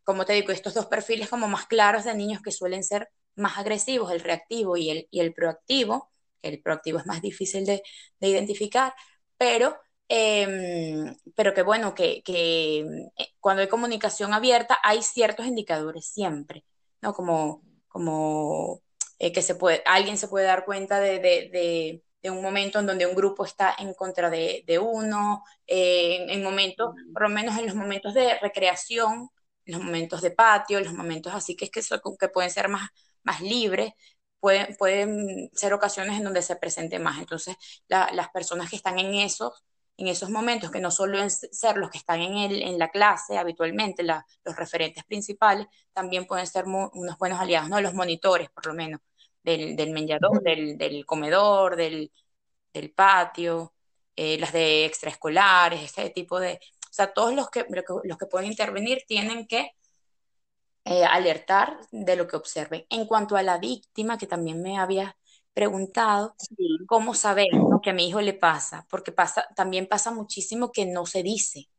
como 0.04 0.26
te 0.26 0.34
digo, 0.34 0.52
estos 0.52 0.76
dos 0.76 0.86
perfiles 0.86 1.28
como 1.28 1.48
más 1.48 1.66
claros 1.66 2.04
de 2.04 2.14
niños 2.14 2.44
que 2.44 2.52
suelen 2.52 2.84
ser 2.84 3.10
más 3.36 3.58
agresivos, 3.58 4.12
el 4.12 4.22
reactivo 4.22 4.78
y 4.78 4.90
el, 4.90 5.08
y 5.12 5.20
el 5.22 5.34
proactivo, 5.34 6.12
que 6.42 6.50
el 6.50 6.62
proactivo 6.62 7.00
es 7.00 7.06
más 7.06 7.22
difícil 7.22 7.66
de, 7.66 7.84
identificar, 8.20 8.94
pero, 9.38 9.78
em, 10.08 11.16
pero 11.36 11.54
que 11.54 11.62
bueno, 11.64 11.94
que, 11.96 12.22
eh, 12.28 12.86
cuando 13.40 13.62
hay 13.62 13.68
comunicación 13.70 14.34
abierta 14.34 14.78
hay 14.84 15.02
ciertos 15.04 15.46
indicadores 15.46 16.08
siempre, 16.08 16.66
¿no? 17.02 17.14
Como, 17.14 17.64
como 17.88 18.82
eh, 19.20 19.32
que 19.32 19.42
se 19.42 19.56
puede, 19.56 19.84
alguien 19.86 20.18
se 20.18 20.28
puede 20.28 20.46
dar 20.46 20.66
cuenta 20.66 21.00
de, 21.00 22.04
un 22.24 22.42
momento 22.42 22.80
en 22.80 22.86
donde 22.88 23.06
un 23.08 23.16
grupo 23.16 23.46
está 23.46 23.76
en 23.80 23.94
contra 23.94 24.30
de, 24.30 24.80
uno, 24.82 25.44
eh, 25.68 26.26
en, 26.30 26.44
momentos, 26.44 26.96
por 27.14 27.24
lo 27.24 27.30
menos 27.30 27.58
en 27.58 27.66
los 27.68 27.76
momentos 27.76 28.14
de 28.14 28.38
recreación, 28.40 29.30
los 29.66 29.82
momentos 29.82 30.22
de 30.22 30.32
patio, 30.32 30.80
los 30.80 30.94
momentos 30.94 31.34
así 31.34 31.56
que 31.56 31.66
es 31.66 31.72
que, 31.72 31.82
que 32.20 32.30
pueden 32.30 32.52
ser 32.52 32.68
más, 32.70 32.90
más 33.24 33.42
libre, 33.42 33.96
pueden, 34.40 34.76
pueden 34.78 35.50
ser 35.54 35.74
ocasiones 35.74 36.18
en 36.18 36.24
donde 36.24 36.42
se 36.42 36.56
presente 36.58 37.00
más. 37.00 37.20
Entonces, 37.20 37.56
las 37.88 38.30
personas 38.30 38.70
que 38.70 38.76
están 38.76 39.00
en 39.00 39.16
esos, 39.16 39.64
en 39.98 40.08
esos 40.08 40.30
momentos, 40.30 40.72
que 40.72 40.80
no 40.80 40.92
solo 40.92 41.18
ser 41.30 41.78
los 41.78 41.90
que 41.92 42.00
están 42.00 42.22
en, 42.22 42.38
el, 42.38 42.62
en 42.64 42.80
la 42.80 42.90
clase 42.90 43.38
habitualmente, 43.38 44.04
los 44.04 44.56
referentes 44.56 45.04
principales, 45.06 45.68
también 45.94 46.26
pueden 46.26 46.48
ser 46.48 46.66
unos 46.66 47.18
buenos 47.20 47.40
aliados, 47.40 47.70
¿no? 47.70 47.80
Los 47.82 47.94
monitores, 47.94 48.50
por 48.50 48.66
lo 48.68 48.74
menos, 48.74 49.00
del, 49.44 49.76
del 49.76 49.94
del, 50.78 51.06
comedor, 51.06 51.76
del, 51.76 52.12
patio, 52.96 53.74
eh, 54.16 54.38
las 54.40 54.54
de 54.54 54.86
extraescolares, 54.86 55.84
este 55.84 56.10
tipo 56.10 56.40
de... 56.40 56.60
O 56.90 56.94
sea, 56.94 57.14
todos 57.14 57.34
los 57.34 57.50
que, 57.50 57.66
los 58.04 58.18
que 58.18 58.26
pueden 58.26 58.50
intervenir 58.52 59.04
tienen 59.08 59.48
que 59.48 59.72
eh, 60.86 61.06
alertar 61.06 61.78
de 61.92 62.16
lo 62.16 62.28
que 62.28 62.36
observen. 62.36 62.86
En 62.90 63.06
cuanto 63.06 63.36
a 63.36 63.44
la 63.44 63.58
víctima, 63.58 64.18
que 64.18 64.28
también 64.28 64.62
me 64.62 64.78
había 64.78 65.16
preguntado, 65.54 66.36
¿cómo 66.88 67.14
saber 67.14 67.48
lo 67.54 67.82
que 67.82 67.92
a 67.92 67.94
mi 67.94 68.08
hijo 68.08 68.22
le 68.22 68.34
pasa? 68.34 68.86
Porque 68.90 69.12
pasa, 69.12 69.48
también 69.56 69.88
pasa 69.88 70.12
muchísimo 70.12 70.72
que 70.72 70.86
no 70.86 71.06
se 71.06 71.24
dice, 71.24 71.70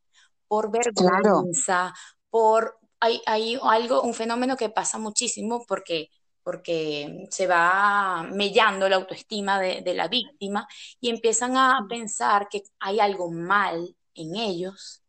por 0.49 0.71
vergüenza, 0.71 1.95
por... 2.31 2.79
Hay, 3.01 3.21
hay 3.27 3.59
algo, 3.63 4.03
un 4.03 4.15
fenómeno 4.15 4.57
que 4.57 4.69
pasa 4.69 4.97
muchísimo 4.97 5.65
porque 5.67 6.09
porque 6.43 7.27
se 7.31 7.47
va 7.47 8.25
mellando 8.33 8.89
la 8.89 8.97
autoestima 8.97 9.61
de, 9.61 9.95
la 9.95 10.09
víctima 10.09 10.67
y 11.01 11.11
empiezan 11.11 11.57
a 11.57 11.87
pensar 11.89 12.49
que 12.49 12.63
hay 12.81 13.01
algo 13.01 13.31
mal 13.31 13.97
en 14.15 14.37
ellos 14.37 15.03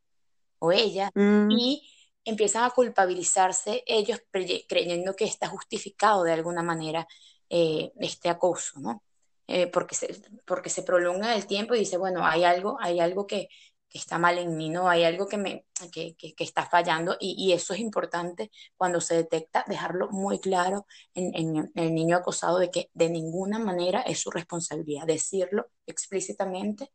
o 0.59 0.71
ella 0.71 1.09
mm. 1.15 1.51
y 1.51 1.92
empiezan 2.25 2.63
a 2.63 2.69
culpabilizarse 2.71 3.83
ellos 3.85 4.21
creyendo 4.67 5.15
que 5.15 5.25
está 5.25 5.47
justificado 5.47 6.23
de 6.23 6.33
alguna 6.33 6.63
manera 6.63 7.07
eh, 7.49 7.91
este 7.99 8.29
acoso, 8.29 8.79
¿no? 8.79 9.03
Eh, 9.47 9.67
porque, 9.67 9.95
se, 9.95 10.21
porque 10.45 10.69
se 10.69 10.83
prolonga 10.83 11.35
el 11.35 11.45
tiempo 11.45 11.75
y 11.75 11.79
dice, 11.79 11.97
bueno, 11.97 12.25
hay 12.25 12.43
algo, 12.43 12.77
hay 12.79 12.99
algo 12.99 13.27
que, 13.27 13.49
está 13.93 14.17
mal 14.17 14.39
en 14.39 14.57
mí, 14.57 14.71
¿no? 14.71 14.89
Hay 14.89 15.03
algo 15.03 15.27
que, 15.27 15.37
me, 15.37 15.67
que, 15.91 16.15
está 16.39 16.65
fallando 16.65 17.15
y, 17.19 17.51
eso 17.53 17.75
es 17.75 17.79
importante 17.79 18.49
cuando 18.75 18.99
se 18.99 19.15
detecta, 19.15 19.63
dejarlo 19.67 20.09
muy 20.09 20.39
claro 20.39 20.87
en, 21.13 21.35
en, 21.35 21.71
el 21.75 21.93
niño 21.93 22.17
acosado 22.17 22.57
de 22.57 22.71
que 22.71 22.89
de 22.95 23.09
ninguna 23.09 23.59
manera 23.59 24.01
es 24.01 24.19
su 24.19 24.31
responsabilidad 24.31 25.05
decirlo 25.05 25.67
explícitamente 25.85 26.89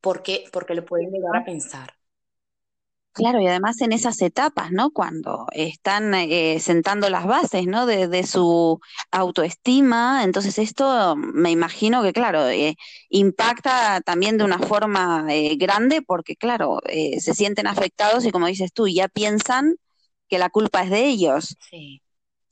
porque, 0.00 0.44
porque 0.50 0.74
lo 0.74 0.84
pueden 0.84 1.10
llegar 1.10 1.36
a 1.36 1.44
pensar. 1.44 1.92
Claro, 3.16 3.40
y 3.40 3.46
además 3.46 3.80
en 3.80 3.92
esas 3.92 4.20
etapas, 4.20 4.72
¿no? 4.72 4.90
Cuando 4.90 5.46
están 5.52 6.12
eh, 6.12 6.60
sentando 6.60 7.08
las 7.08 7.24
bases, 7.24 7.66
¿no? 7.66 7.86
De, 7.86 8.26
su 8.26 8.78
autoestima, 9.10 10.22
entonces 10.22 10.58
esto 10.58 11.16
me 11.16 11.50
imagino 11.50 12.02
que, 12.02 12.12
claro, 12.12 12.46
eh, 12.46 12.76
impacta 13.08 14.02
también 14.02 14.36
de 14.36 14.44
una 14.44 14.58
forma 14.58 15.24
eh, 15.30 15.56
grande 15.56 16.02
porque, 16.02 16.36
claro, 16.36 16.80
se 16.86 17.32
sienten 17.32 17.66
afectados 17.66 18.26
y 18.26 18.30
como 18.30 18.48
dices 18.48 18.70
tú, 18.74 18.86
ya 18.86 19.08
piensan 19.08 19.76
que 20.28 20.38
la 20.38 20.50
culpa 20.50 20.82
es 20.82 20.90
de 20.90 21.06
ellos. 21.06 21.56
Sí. 21.70 22.02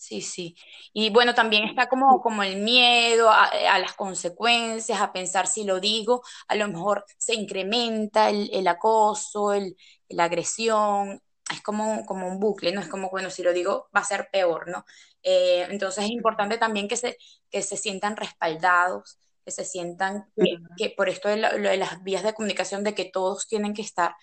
Sí, 0.04 0.20
sí. 0.20 0.54
Y 0.92 1.08
bueno, 1.08 1.34
también 1.34 1.64
está 1.64 1.88
como, 1.88 2.20
como 2.20 2.42
el 2.42 2.56
miedo 2.62 3.30
a, 3.30 3.78
las 3.78 3.94
consecuencias, 3.94 5.00
a 5.00 5.14
pensar 5.14 5.46
si 5.46 5.64
lo 5.64 5.80
digo, 5.80 6.23
a 6.46 6.56
lo 6.56 6.68
mejor 6.68 7.06
se 7.16 7.34
incrementa 7.34 8.28
el, 8.28 8.68
acoso, 8.68 9.54
el, 9.54 9.76
la 10.11 10.25
agresión, 10.25 11.23
es 11.50 11.62
como, 11.62 12.04
como 12.04 12.28
un 12.28 12.38
bucle, 12.38 12.73
¿no? 12.73 12.82
Es 12.82 12.88
como, 12.88 13.08
bueno, 13.08 13.30
si 13.30 13.42
lo 13.42 13.54
digo 13.54 13.88
va 13.96 14.00
a 14.00 14.04
ser 14.04 14.28
peor, 14.30 14.68
¿no? 14.68 14.84
Eh, 15.23 15.66
entonces 15.70 16.04
es 16.04 16.11
importante 16.11 16.58
también 16.58 16.87
que 16.87 16.96
se, 16.96 17.16
que 17.49 17.62
se 17.62 17.78
sientan 17.78 18.16
respaldados, 18.18 19.18
que 19.42 19.52
se 19.52 19.64
sientan 19.64 20.30
que, 20.76 20.90
por 20.90 21.08
esto 21.08 21.30
de, 21.30 21.38
las 21.38 22.02
vías 22.02 22.23
de 22.23 22.34
comunicación, 22.34 22.84
de 22.84 22.94
que 22.94 23.06
todos 23.06 23.49
tienen 23.49 23.73
que 23.73 23.82
estar 23.82 24.14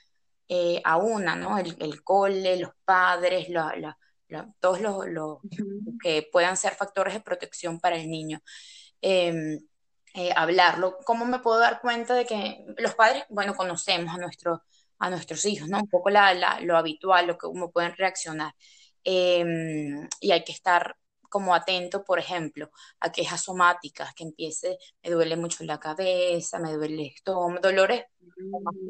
eh, 0.48 0.80
a 0.86 0.98
una, 0.98 1.36
¿no? 1.36 1.58
El, 1.58 1.76
el 1.80 2.04
cole, 2.04 2.58
los 2.58 2.72
padres, 2.86 3.50
la, 3.50 3.76
la 3.78 3.98
todos 4.60 4.82
los, 4.82 5.40
que 6.02 6.28
puedan 6.32 6.58
ser 6.58 6.74
factores 6.74 7.14
de 7.14 7.22
protección 7.22 7.80
para 7.80 7.98
el 7.98 8.10
niño. 8.10 8.40
Em, 9.02 9.60
eh, 10.14 10.32
hablarlo. 10.36 10.98
¿Cómo 11.06 11.26
me 11.26 11.40
puedo 11.40 11.60
dar 11.60 11.82
cuenta 11.82 12.16
de 12.16 12.26
que 12.26 12.66
los 12.78 12.96
padres, 12.96 13.24
bueno, 13.30 13.56
conocemos 13.56 14.14
a, 14.14 14.18
nuestro, 14.18 14.64
a 15.00 15.10
nuestros 15.10 15.46
hijos, 15.46 15.70
¿no? 15.70 15.80
Un 15.80 15.90
poco 15.90 16.10
lo 16.10 16.78
habitual, 16.78 17.28
lo 17.28 17.34
que 17.38 17.48
cómo 17.48 17.72
pueden 17.72 17.96
reaccionar. 17.96 18.54
Em, 19.04 20.08
y 20.20 20.32
hay 20.32 20.44
que 20.44 20.52
estar 20.52 20.96
como 21.32 21.56
atento, 21.56 22.04
por 22.04 22.20
ejemplo, 22.20 22.70
a 23.00 23.12
quejas 23.12 23.44
somáticas, 23.44 24.14
que 24.14 24.26
empiece, 24.26 24.78
me 25.02 25.12
duele 25.12 25.38
mucho 25.38 25.64
la 25.64 25.80
cabeza, 25.80 26.60
me 26.60 26.74
duele 26.74 26.96
el 26.96 27.08
estómago, 27.16 27.62
dolores 27.62 28.04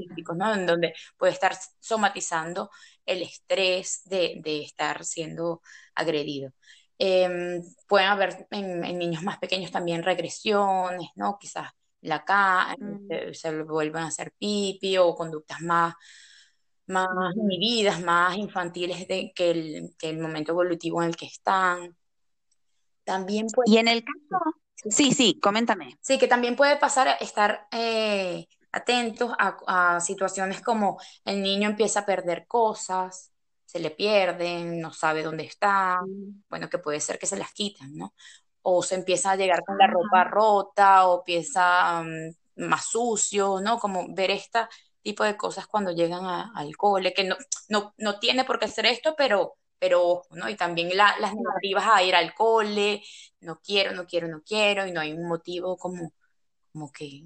físicos, 0.07 0.35
¿no? 0.37 0.53
En 0.55 0.65
donde 0.65 0.93
puede 1.17 1.33
estar 1.33 1.55
somatizando 1.79 2.71
el 3.05 3.21
estrés 3.21 4.03
de, 4.05 4.41
estar 4.63 5.03
siendo 5.05 5.61
agredido. 5.95 6.51
Em, 6.97 7.63
pueden 7.87 8.07
haber 8.09 8.47
en, 8.51 8.81
niños 8.97 9.23
más 9.23 9.39
pequeños 9.39 9.71
también 9.71 10.03
regresiones, 10.03 11.09
¿no? 11.15 11.37
Quizás 11.39 11.71
la 12.01 12.23
cara, 12.23 12.75
mm. 12.77 13.33
se, 13.33 13.63
vuelven 13.63 14.03
a 14.03 14.07
hacer 14.07 14.33
pipi 14.37 14.97
o 14.97 15.15
conductas 15.15 15.61
más, 15.61 15.95
más 16.87 17.07
inhibidas, 17.35 18.01
más 18.01 18.37
infantiles 18.37 19.07
de, 19.07 19.31
que, 19.35 19.51
el, 19.51 19.95
que 19.97 20.09
el 20.09 20.19
momento 20.19 20.51
evolutivo 20.51 21.01
en 21.01 21.09
el 21.09 21.15
que 21.15 21.25
están. 21.25 21.95
También 23.03 23.47
Y 23.65 23.77
en 23.77 23.87
el 23.87 24.03
caso, 24.03 24.43
sí, 24.89 25.11
sí, 25.11 25.39
coméntame. 25.41 25.97
Sí, 26.01 26.17
que 26.19 26.27
también 26.27 26.55
puede 26.55 26.77
pasar 26.77 27.07
a 27.07 27.13
estar 27.13 27.67
eh, 27.71 28.47
atentos 28.71 29.31
a, 29.37 29.99
situaciones 29.99 30.61
como 30.61 30.99
el 31.25 31.41
niño 31.41 31.69
empieza 31.69 32.01
a 32.01 32.05
perder 32.05 32.47
cosas, 32.47 33.31
se 33.65 33.79
le 33.79 33.91
pierden, 33.91 34.79
no 34.81 34.93
sabe 34.93 35.23
dónde 35.23 35.43
está, 35.45 35.99
bueno, 36.49 36.69
que 36.69 36.79
puede 36.79 36.99
ser 36.99 37.19
que 37.19 37.25
se 37.25 37.37
las 37.37 37.53
quiten, 37.53 37.95
¿no? 37.95 38.13
O 38.63 38.83
se 38.83 38.95
empieza 38.95 39.31
a 39.31 39.35
llegar 39.35 39.63
con 39.65 39.77
la 39.77 39.87
ropa 39.87 40.23
rota 40.25 41.07
o 41.07 41.19
empieza 41.19 42.03
más 42.57 42.85
sucio, 42.85 43.59
¿no? 43.61 43.79
Como 43.79 44.13
ver 44.13 44.31
este 44.31 44.59
tipo 45.01 45.23
de 45.23 45.37
cosas 45.37 45.67
cuando 45.67 45.91
llegan 45.91 46.25
al 46.55 46.77
cole, 46.77 47.13
que 47.13 47.23
no, 47.23 47.35
no, 47.69 47.93
no 47.97 48.19
tiene 48.19 48.45
por 48.45 48.59
qué 48.59 48.65
hacer 48.65 48.85
esto, 48.85 49.15
pero 49.17 49.57
pero 49.81 50.21
¿no? 50.31 50.47
Y 50.47 50.55
también 50.55 50.95
las 50.95 51.33
negativas 51.35 51.85
a 51.91 52.03
ir 52.03 52.13
al 52.15 52.35
cole, 52.35 53.01
no 53.39 53.59
quiero, 53.61 53.93
no 53.93 54.05
quiero, 54.05 54.27
no 54.27 54.43
quiero, 54.43 54.85
y 54.85 54.91
no 54.91 55.01
hay 55.01 55.11
un 55.13 55.27
motivo 55.27 55.75
como, 55.77 56.13
como 56.71 56.91
que 56.91 57.23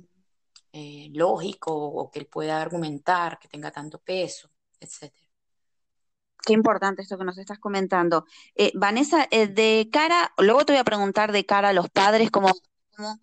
eh, 0.78 1.10
lógico 1.14 1.74
o 1.74 2.12
que 2.12 2.20
él 2.20 2.28
pueda 2.28 2.62
argumentar, 2.62 3.40
que 3.40 3.48
tenga 3.48 3.72
tanto 3.72 4.00
peso, 4.00 4.50
etcétera. 4.80 5.26
Qué 6.46 6.52
importante 6.52 7.02
esto 7.02 7.18
que 7.18 7.24
nos 7.24 7.38
estás 7.38 7.60
comentando. 7.60 8.26
Eh, 8.56 8.72
Vanessa, 8.76 9.26
eh, 9.32 9.48
de 9.48 9.90
cara, 9.90 10.34
luego 10.38 10.66
te 10.66 10.74
voy 10.74 10.82
a 10.82 10.84
preguntar 10.84 11.32
de 11.32 11.46
cara 11.46 11.70
a 11.70 11.74
los 11.74 11.90
padres, 11.90 12.30
cómo, 12.30 12.52
cómo 12.96 13.18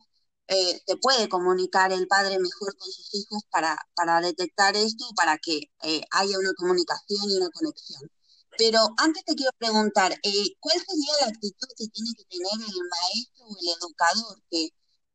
se 0.48 0.96
puede 0.96 1.28
comunicar 1.28 1.92
el 1.92 2.08
padre 2.08 2.38
mejor 2.38 2.74
con 2.76 2.90
sus 2.90 3.14
hijos 3.14 3.42
para, 3.50 3.78
para 3.94 4.20
detectar 4.22 4.74
esto, 4.74 5.04
para 5.14 5.36
que 5.36 5.70
haya 6.10 6.38
una 6.38 6.52
comunicación 6.56 7.30
y 7.30 7.36
una 7.36 7.50
conexión. 7.50 8.10
Pero 8.56 8.78
antes 8.96 9.24
te 9.24 9.34
quiero 9.34 9.52
preguntar, 9.58 10.12
eh, 10.22 10.56
¿cuál 10.60 10.78
sería 10.78 11.12
la 11.20 11.26
actitud 11.28 11.68
que 11.76 11.86
tiene 11.88 12.10
que 12.16 12.24
tener 12.24 12.68
el 12.68 12.88
maestro 12.88 13.46
o 13.46 13.56
el 13.60 13.68
educador 13.78 14.42
que, 14.50 14.68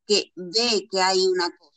que 0.07 0.31
ve 0.35 0.87
que 0.89 1.01
hay 1.01 1.25
un 1.27 1.41
acoso? 1.41 1.76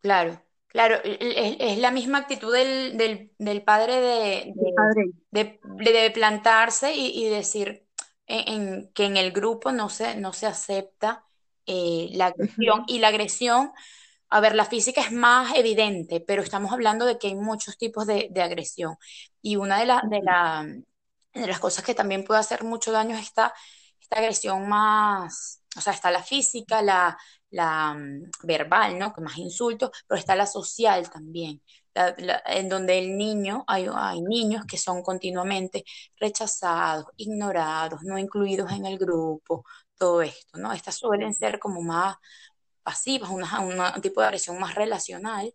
Claro, 0.00 0.42
claro, 0.68 0.98
es, 1.04 1.78
la 1.78 1.90
misma 1.90 2.18
actitud 2.18 2.52
del, 2.52 2.96
del, 3.38 3.62
padre 3.62 4.00
de, 4.00 5.58
de, 5.58 6.10
plantarse 6.12 6.94
y, 6.94 7.28
decir 7.28 7.86
en, 8.26 8.90
que 8.94 9.04
en 9.04 9.16
el 9.16 9.32
grupo 9.32 9.72
no 9.72 9.88
se, 9.88 10.16
no 10.16 10.32
se 10.32 10.46
acepta 10.46 11.24
eh, 11.66 12.08
la 12.12 12.26
agresión. 12.26 12.84
Y 12.86 12.98
la 12.98 13.08
agresión 13.08 13.72
a 14.30 14.40
ver, 14.40 14.54
la 14.54 14.64
física 14.64 15.00
es 15.00 15.12
más 15.12 15.56
evidente, 15.56 16.20
pero 16.20 16.42
estamos 16.42 16.72
hablando 16.72 17.04
de 17.04 17.18
que 17.18 17.26
hay 17.28 17.34
muchos 17.34 17.76
tipos 17.76 18.06
de, 18.06 18.30
agresión. 18.40 18.96
Y 19.42 19.56
una 19.56 19.78
de, 19.80 19.86
de, 20.08 21.46
las 21.46 21.58
cosas 21.60 21.84
que 21.84 21.94
también 21.94 22.24
puede 22.24 22.40
hacer 22.40 22.62
mucho 22.64 22.92
daño 22.92 23.16
es 23.16 23.24
esta, 23.24 23.52
esta 24.00 24.18
agresión 24.18 24.68
más, 24.68 25.59
o 25.76 25.80
sea, 25.80 25.92
está 25.92 26.10
la 26.10 26.22
física, 26.22 26.82
la, 26.82 27.16
la 27.50 27.94
mm, 27.94 28.30
verbal, 28.44 28.98
¿no? 28.98 29.12
Que 29.12 29.20
más 29.20 29.38
insultos, 29.38 29.90
pero 30.06 30.18
está 30.18 30.34
la 30.36 30.46
social 30.46 31.10
también, 31.10 31.62
en 31.94 32.68
donde 32.68 32.98
el 32.98 33.16
niño, 33.16 33.64
hay, 33.66 33.86
hay 33.92 34.20
niños 34.22 34.64
que 34.66 34.78
son 34.78 35.02
continuamente 35.02 35.84
rechazados, 36.18 37.06
ignorados, 37.16 38.02
no 38.02 38.18
incluidos 38.18 38.72
en 38.72 38.86
el 38.86 38.98
grupo, 38.98 39.64
todo 39.98 40.22
esto, 40.22 40.58
¿no? 40.58 40.72
Estas 40.72 40.96
suelen 40.96 41.34
ser 41.34 41.58
como 41.58 41.82
más 41.82 42.16
pasivas, 42.82 43.30
un 43.30 44.02
tipo 44.02 44.20
de 44.20 44.26
agresión 44.28 44.58
más 44.58 44.74
relacional, 44.74 45.52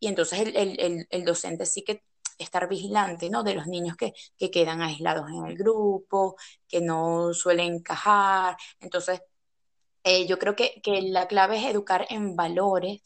y 0.00 0.08
entonces 0.08 0.40
el, 0.54 1.24
docente 1.24 1.66
sí 1.66 1.82
que 1.84 2.02
estar 2.38 2.68
vigilante, 2.68 3.30
¿no? 3.30 3.42
De 3.42 3.54
los 3.54 3.66
niños 3.66 3.96
que, 3.96 4.14
quedan 4.50 4.82
aislados 4.82 5.28
en 5.30 5.46
el 5.46 5.56
grupo, 5.56 6.36
que 6.68 6.80
no 6.80 7.34
suelen 7.34 7.74
encajar. 7.76 8.56
Entonces, 8.80 9.20
eh, 10.04 10.26
yo 10.26 10.38
creo 10.38 10.56
que, 10.56 10.80
la 10.84 11.28
clave 11.28 11.58
es 11.58 11.64
educar 11.66 12.06
en 12.10 12.36
valores 12.36 13.02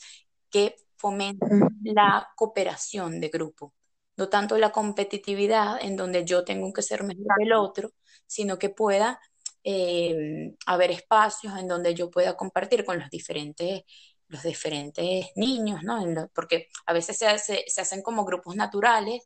que 0.51 0.77
fomenten 0.97 1.69
la 1.83 2.29
cooperación 2.37 3.21
de 3.21 3.29
grupo, 3.29 3.75
no 4.17 4.29
tanto 4.29 4.57
la 4.59 4.73
competitividad 4.73 5.79
en 5.83 5.97
donde 5.97 6.25
yo 6.25 6.45
tengo 6.45 6.73
que 6.73 6.83
ser 6.83 7.03
mejor 7.05 7.27
que 7.39 7.45
el 7.45 7.53
otro, 7.53 7.91
sino 8.27 8.59
que 8.59 8.71
pueda 8.71 9.21
eh, 9.65 10.55
haber 10.67 10.91
espacios 10.93 11.59
en 11.59 11.69
donde 11.69 11.95
yo 11.95 12.11
pueda 12.11 12.37
compartir 12.37 12.85
con 12.85 12.99
los 12.99 13.11
diferentes, 13.11 13.83
los 14.29 14.43
diferentes 14.43 15.27
niños, 15.37 15.83
¿no? 15.83 16.29
porque 16.35 16.69
a 16.87 16.93
veces 16.93 17.19
se, 17.19 17.39
se, 17.39 17.81
hacen 17.81 18.03
como 18.03 18.25
grupos 18.25 18.57
naturales, 18.57 19.23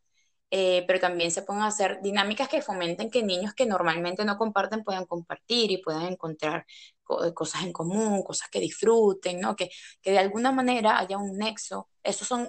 eh, 0.50 0.84
pero 0.86 1.00
también 1.00 1.30
se 1.30 1.42
pueden 1.42 1.62
hacer 1.62 2.00
dinámicas 2.02 2.48
que 2.48 2.62
fomenten 2.62 3.10
que 3.10 3.22
niños 3.22 3.54
que 3.54 3.66
normalmente 3.66 4.24
no 4.24 4.36
comparten 4.38 4.84
puedan 4.84 5.06
compartir 5.06 5.70
y 5.70 5.82
puedan 5.82 6.06
encontrar 6.06 6.64
cosas 7.34 7.62
en 7.62 7.72
común, 7.72 8.22
cosas 8.22 8.48
que 8.50 8.60
disfruten, 8.60 9.40
¿no? 9.40 9.56
Que, 9.56 9.70
que 10.02 10.10
de 10.12 10.18
alguna 10.18 10.52
manera 10.52 10.98
haya 10.98 11.16
un 11.18 11.38
nexo. 11.38 11.88
Esas 12.02 12.28
son 12.28 12.46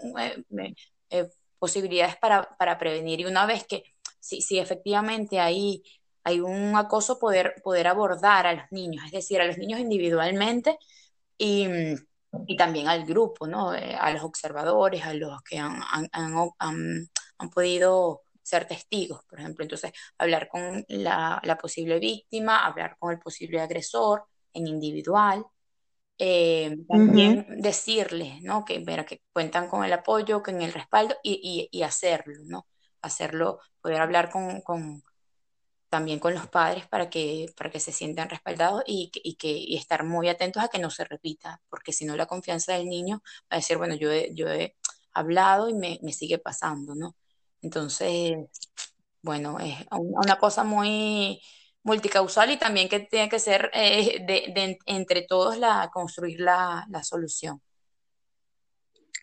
eh, 1.09 1.29
posibilidades 1.57 2.17
para, 2.17 2.57
para, 2.57 2.77
prevenir. 2.77 3.21
Y 3.21 3.25
una 3.25 3.45
vez 3.45 3.65
que, 3.65 3.83
si, 4.19 4.41
si 4.41 4.59
efectivamente 4.59 5.39
hay 5.39 5.81
hay 6.23 6.39
un 6.41 6.75
acoso 6.75 7.19
poder, 7.19 7.55
poder 7.63 7.87
abordar 7.87 8.47
a 8.47 8.53
los 8.53 8.65
niños, 8.71 9.03
es 9.05 9.11
decir, 9.11 9.41
a 9.41 9.45
los 9.47 9.57
niños 9.57 9.79
individualmente 9.79 10.77
y, 11.37 11.67
también 12.57 12.87
al 12.87 13.05
grupo, 13.05 13.47
¿no? 13.47 13.73
Eh, 13.73 13.95
a 13.95 14.11
los 14.11 14.23
observadores, 14.23 15.03
a 15.03 15.13
los 15.13 15.41
que 15.41 15.57
han, 15.57 15.81
podido 17.47 18.23
ser 18.49 18.67
testigos, 18.67 19.23
por 19.29 19.39
ejemplo. 19.39 19.63
Entonces, 19.63 19.91
hablar 20.17 20.49
con 20.49 20.85
la, 20.89 21.57
posible 21.61 21.99
víctima, 21.99 22.65
hablar 22.65 22.97
con 22.99 23.11
el 23.11 23.19
posible 23.19 23.61
agresor 23.61 24.25
en 24.53 24.67
individual, 24.67 25.45
eh, 26.17 26.77
también 26.89 27.61
decirles, 27.61 28.41
¿no? 28.41 28.65
Que, 28.65 28.83
que 29.07 29.21
cuentan 29.31 29.69
con 29.69 29.85
el 29.85 29.93
apoyo, 29.93 30.43
con 30.43 30.61
el 30.61 30.73
respaldo 30.73 31.15
y, 31.23 31.69
hacerlo, 31.83 32.35
¿no? 32.45 32.67
Hacerlo, 33.01 33.59
poder 33.81 34.01
hablar 34.01 34.29
con, 34.29 34.61
también 35.89 36.19
con 36.19 36.33
los 36.33 36.47
padres 36.47 36.87
para 36.87 37.09
que, 37.09 37.47
para 37.57 37.69
que 37.71 37.79
se 37.79 37.91
sientan 37.91 38.29
respaldados 38.29 38.83
y, 38.85 39.11
y 39.13 39.35
que, 39.35 39.75
estar 39.75 40.03
muy 40.03 40.27
atentos 40.29 40.63
a 40.63 40.67
que 40.67 40.79
no 40.79 40.89
se 40.89 41.05
repita, 41.05 41.61
porque 41.69 41.93
si 41.93 42.05
no 42.05 42.15
la 42.15 42.25
confianza 42.27 42.73
del 42.73 42.87
niño 42.89 43.21
va 43.43 43.47
a 43.51 43.55
decir, 43.57 43.77
bueno, 43.77 43.95
yo 43.95 44.11
he, 44.11 44.31
yo 44.33 44.49
he 44.49 44.75
hablado 45.13 45.69
y 45.69 45.73
me, 45.73 45.99
me 46.03 46.13
sigue 46.13 46.37
pasando, 46.39 46.95
¿no? 46.95 47.15
Entonces, 47.61 48.37
bueno, 49.21 49.59
es 49.59 49.75
una 49.91 50.37
cosa 50.37 50.63
muy 50.63 51.41
multicausal 51.83 52.51
y 52.51 52.57
también 52.57 52.89
que 52.89 52.99
tiene 52.99 53.29
que 53.29 53.39
ser 53.39 53.69
eh, 53.73 54.23
de, 54.25 54.77
entre 54.85 55.23
todos 55.23 55.57
la, 55.57 55.89
construir 55.91 56.39
la, 56.39 56.85
solución. 57.03 57.61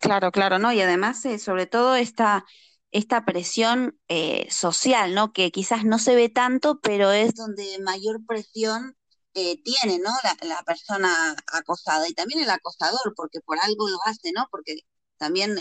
Claro, 0.00 0.30
claro, 0.30 0.58
¿no? 0.58 0.72
Y 0.72 0.80
además, 0.80 1.24
eh, 1.24 1.38
sobre 1.38 1.66
todo 1.66 1.96
esta, 1.96 2.44
esta 2.90 3.24
presión 3.24 3.98
eh, 4.08 4.46
social, 4.50 5.14
¿no? 5.14 5.32
Que 5.32 5.50
quizás 5.50 5.84
no 5.84 5.98
se 5.98 6.14
ve 6.14 6.28
tanto, 6.28 6.80
pero 6.80 7.12
es 7.12 7.34
donde 7.34 7.78
mayor 7.80 8.24
presión 8.26 8.96
tiene, 9.32 9.98
¿no? 9.98 10.10
La, 10.22 10.34
la, 10.48 10.62
persona 10.62 11.36
acosada 11.52 12.08
y 12.08 12.14
también 12.14 12.40
el 12.40 12.48
acosador, 12.48 13.12
porque 13.14 13.40
por 13.40 13.58
algo 13.60 13.86
lo 13.86 13.98
hace, 14.06 14.32
¿no? 14.32 14.48
Porque 14.50 14.76
también 15.18 15.58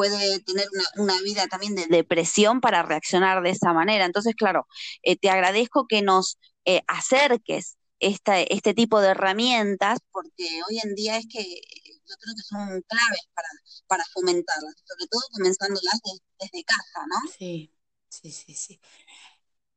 puede 0.00 0.40
tener 0.40 0.66
una, 0.96 1.20
vida 1.20 1.46
también 1.46 1.74
de 1.74 1.86
depresión 1.86 2.62
para 2.62 2.82
reaccionar 2.82 3.42
de 3.42 3.50
esa 3.50 3.74
manera. 3.74 4.06
Entonces, 4.06 4.34
claro, 4.34 4.66
eh, 5.02 5.18
te 5.18 5.28
agradezco 5.28 5.86
que 5.86 6.00
nos 6.00 6.38
eh, 6.64 6.80
acerques 6.86 7.76
esta, 7.98 8.40
este 8.40 8.72
tipo 8.72 9.02
de 9.02 9.08
herramientas, 9.08 9.98
porque 10.10 10.62
hoy 10.66 10.80
en 10.82 10.94
día 10.94 11.18
es 11.18 11.26
que 11.30 11.42
yo 11.44 12.14
creo 12.18 12.34
que 12.34 12.42
son 12.48 12.82
claves 12.88 13.28
para, 13.34 13.48
para 13.88 14.04
fomentarlas, 14.14 14.74
sobre 14.86 15.06
todo 15.10 15.20
comenzándolas 15.32 16.00
desde 16.40 16.64
casa, 16.64 17.06
¿no? 17.06 17.30
Sí, 17.38 17.70
sí, 18.08 18.30
sí, 18.30 18.54
sí. 18.54 18.80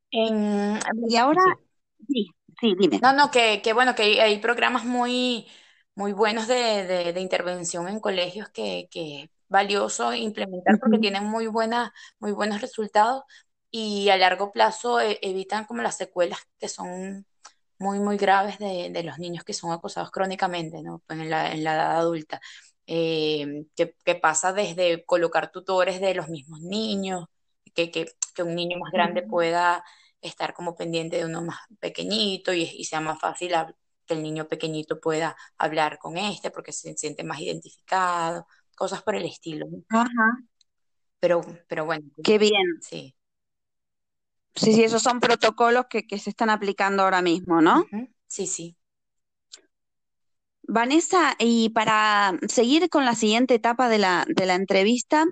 y 0.09 1.15
ahora, 1.17 1.41
sí. 2.07 2.29
sí, 2.61 2.75
dime. 2.79 2.97
No, 3.01 3.11
no, 3.11 3.29
que, 3.29 3.61
que 3.61 3.73
bueno, 3.73 3.93
que 3.93 4.21
hay, 4.21 4.39
programas 4.39 4.85
muy, 4.85 5.47
muy 5.95 6.13
buenos 6.13 6.47
de, 6.47 7.11
de, 7.11 7.19
intervención 7.19 7.89
en 7.89 7.99
colegios 7.99 8.47
que, 8.47 8.87
que 8.89 9.32
valioso 9.53 10.13
implementar 10.15 10.79
porque 10.79 10.97
tienen 10.97 11.25
muy, 11.25 11.47
buena, 11.47 11.93
muy 12.19 12.31
buenos 12.31 12.59
resultados 12.59 13.23
y 13.69 14.09
a 14.09 14.17
largo 14.17 14.51
plazo 14.51 14.99
eh, 14.99 15.19
evitan 15.21 15.65
como 15.65 15.83
las 15.83 15.95
secuelas 15.95 16.39
que 16.59 16.67
son 16.67 17.25
muy, 17.77 17.99
muy 17.99 18.17
graves 18.17 18.57
de, 18.59 19.03
los 19.03 19.19
niños 19.19 19.43
que 19.43 19.53
son 19.53 19.71
acosados 19.71 20.11
crónicamente, 20.11 20.81
¿no? 20.81 21.03
Pues 21.05 21.19
en 21.19 21.29
la, 21.29 21.51
en 21.51 21.63
la 21.63 21.75
edad 21.75 21.97
adulta. 21.99 22.41
Eh, 22.87 23.65
que, 23.75 24.15
pasa 24.15 24.53
desde 24.53 25.05
colocar 25.05 25.51
tutores 25.51 26.01
de 26.01 26.15
los 26.15 26.29
mismos 26.29 26.61
niños, 26.61 27.25
que, 27.75 27.91
que, 27.91 28.07
que 28.35 28.43
un 28.43 28.55
niño 28.55 28.77
más 28.79 28.91
grande 28.91 29.21
pueda 29.21 29.83
estar 30.21 30.53
como 30.53 30.75
pendiente 30.75 31.17
de 31.17 31.25
uno 31.25 31.41
más 31.43 31.59
pequeñito 31.79 32.53
y, 32.53 32.63
y 32.63 32.85
sea 32.85 33.01
más 33.01 33.19
fácil 33.19 33.53
que 34.05 34.15
el 34.15 34.23
niño 34.23 34.47
pequeñito 34.47 34.99
pueda 34.99 35.35
hablar 35.57 35.99
con 35.99 36.17
este 36.17 36.51
porque 36.51 36.71
se 36.73 36.95
siente 36.95 37.23
más 37.23 37.39
identificado 37.39 38.47
cosas 38.75 39.01
por 39.03 39.15
el 39.15 39.25
estilo. 39.25 39.67
Ajá. 39.89 40.09
Pero, 41.19 41.41
pero 41.67 41.85
bueno. 41.85 42.05
Qué 42.23 42.37
bien. 42.37 42.79
Sí. 42.81 43.15
Sí, 44.55 44.73
sí, 44.73 44.83
esos 44.83 45.01
son 45.01 45.19
protocolos 45.19 45.85
que, 45.89 46.05
se 46.19 46.29
están 46.29 46.49
aplicando 46.49 47.03
ahora 47.03 47.21
mismo, 47.21 47.61
¿no? 47.61 47.85
Sí, 48.27 48.45
sí. 48.45 48.77
Vanessa, 50.63 51.35
y 51.39 51.69
para 51.69 52.37
seguir 52.47 52.89
con 52.89 53.05
la 53.05 53.15
siguiente 53.15 53.55
etapa 53.55 53.89
de 53.89 53.97
la, 53.97 54.25
de 54.27 54.45
la 54.45 54.55
entrevista, 54.55 55.25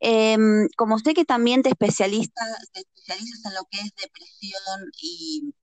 em, 0.00 0.68
como 0.76 0.98
sé 0.98 1.14
que 1.14 1.24
también 1.24 1.62
te, 1.62 1.70
especialistas, 1.70 2.48
te 2.72 2.80
especializas 2.80 3.44
en 3.46 3.54
lo 3.54 3.64
que 3.70 3.78
es 3.78 3.94
depresión 3.94 4.90
y, 5.00 5.54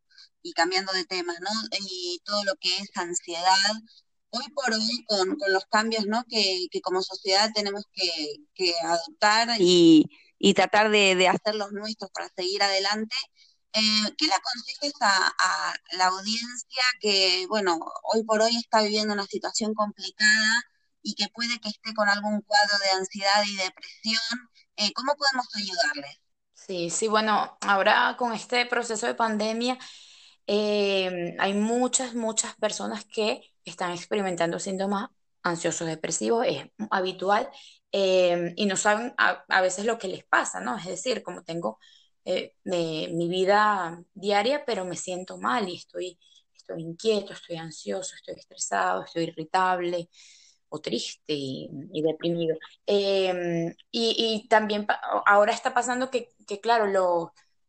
y 0.41 0.53
cambiando 0.53 0.91
de 0.93 1.05
tema, 1.05 1.33
¿no? 1.39 1.49
Y 1.79 2.21
todo 2.23 2.43
lo 2.45 2.55
que 2.55 2.75
es 2.77 2.89
ansiedad, 2.95 3.73
hoy 4.31 4.45
por 4.53 4.73
hoy 4.73 5.05
con, 5.07 5.37
los 5.49 5.65
cambios 5.65 6.05
¿no? 6.07 6.23
que, 6.29 6.67
como 6.81 7.01
sociedad 7.01 7.51
tenemos 7.53 7.85
que, 7.93 8.73
adoptar 8.83 9.49
y, 9.59 10.09
tratar 10.55 10.89
de, 10.89 11.27
hacer 11.27 11.55
los 11.55 11.71
nuestros 11.71 12.11
para 12.11 12.29
seguir 12.35 12.63
adelante, 12.63 13.15
eh, 13.73 14.13
¿qué 14.17 14.27
le 14.27 14.33
aconsejas 14.33 14.93
a, 15.01 15.73
la 15.93 16.07
audiencia 16.07 16.83
que, 16.99 17.45
bueno, 17.47 17.79
hoy 18.13 18.23
por 18.23 18.41
hoy 18.41 18.55
está 18.57 18.81
viviendo 18.81 19.13
una 19.13 19.25
situación 19.25 19.73
complicada 19.73 20.63
y 21.03 21.15
que 21.15 21.27
puede 21.29 21.59
que 21.59 21.69
esté 21.69 21.93
con 21.93 22.09
algún 22.09 22.41
cuadro 22.41 22.77
de 22.79 22.91
ansiedad 22.91 23.43
y 23.47 23.55
depresión? 23.55 24.49
Eh, 24.77 24.91
¿Cómo 24.93 25.15
podemos 25.15 25.47
ayudarles? 25.55 26.19
Sí, 26.53 26.89
sí, 26.89 27.07
bueno, 27.07 27.57
ahora 27.61 28.15
con 28.17 28.33
este 28.33 28.65
proceso 28.65 29.07
de 29.07 29.15
pandemia 29.15 29.77
eh, 30.47 31.35
hay 31.39 31.53
muchas, 31.53 32.13
muchas 32.13 32.55
personas 32.55 33.05
que 33.05 33.50
están 33.65 33.91
experimentando 33.91 34.59
síntomas 34.59 35.09
ansiosos 35.43 35.87
depresivos, 35.87 36.45
es 36.47 36.65
habitual, 36.91 37.49
eh, 37.91 38.53
y 38.55 38.65
no 38.65 38.75
saben 38.77 39.13
a, 39.17 39.61
veces 39.61 39.85
lo 39.85 39.97
que 39.97 40.07
les 40.07 40.23
pasa, 40.23 40.59
¿no? 40.59 40.77
Es 40.77 40.85
decir, 40.85 41.23
como 41.23 41.43
tengo 41.43 41.79
eh, 42.25 42.53
mi 42.63 43.27
vida 43.27 44.03
diaria, 44.13 44.63
pero 44.65 44.85
me 44.85 44.95
siento 44.95 45.37
mal 45.37 45.67
y 45.67 45.77
estoy, 45.77 46.19
estoy 46.55 46.83
inquieto, 46.83 47.33
estoy 47.33 47.57
ansioso, 47.57 48.15
estoy 48.15 48.35
estresado, 48.35 49.03
estoy 49.03 49.23
irritable 49.23 50.09
o 50.69 50.79
triste 50.79 51.33
y, 51.33 52.01
deprimido. 52.01 52.57
Em, 52.85 53.75
y, 53.91 54.47
también 54.49 54.87
ahora 55.25 55.51
está 55.53 55.73
pasando 55.73 56.09
que, 56.09 56.29
claro, 56.61 56.87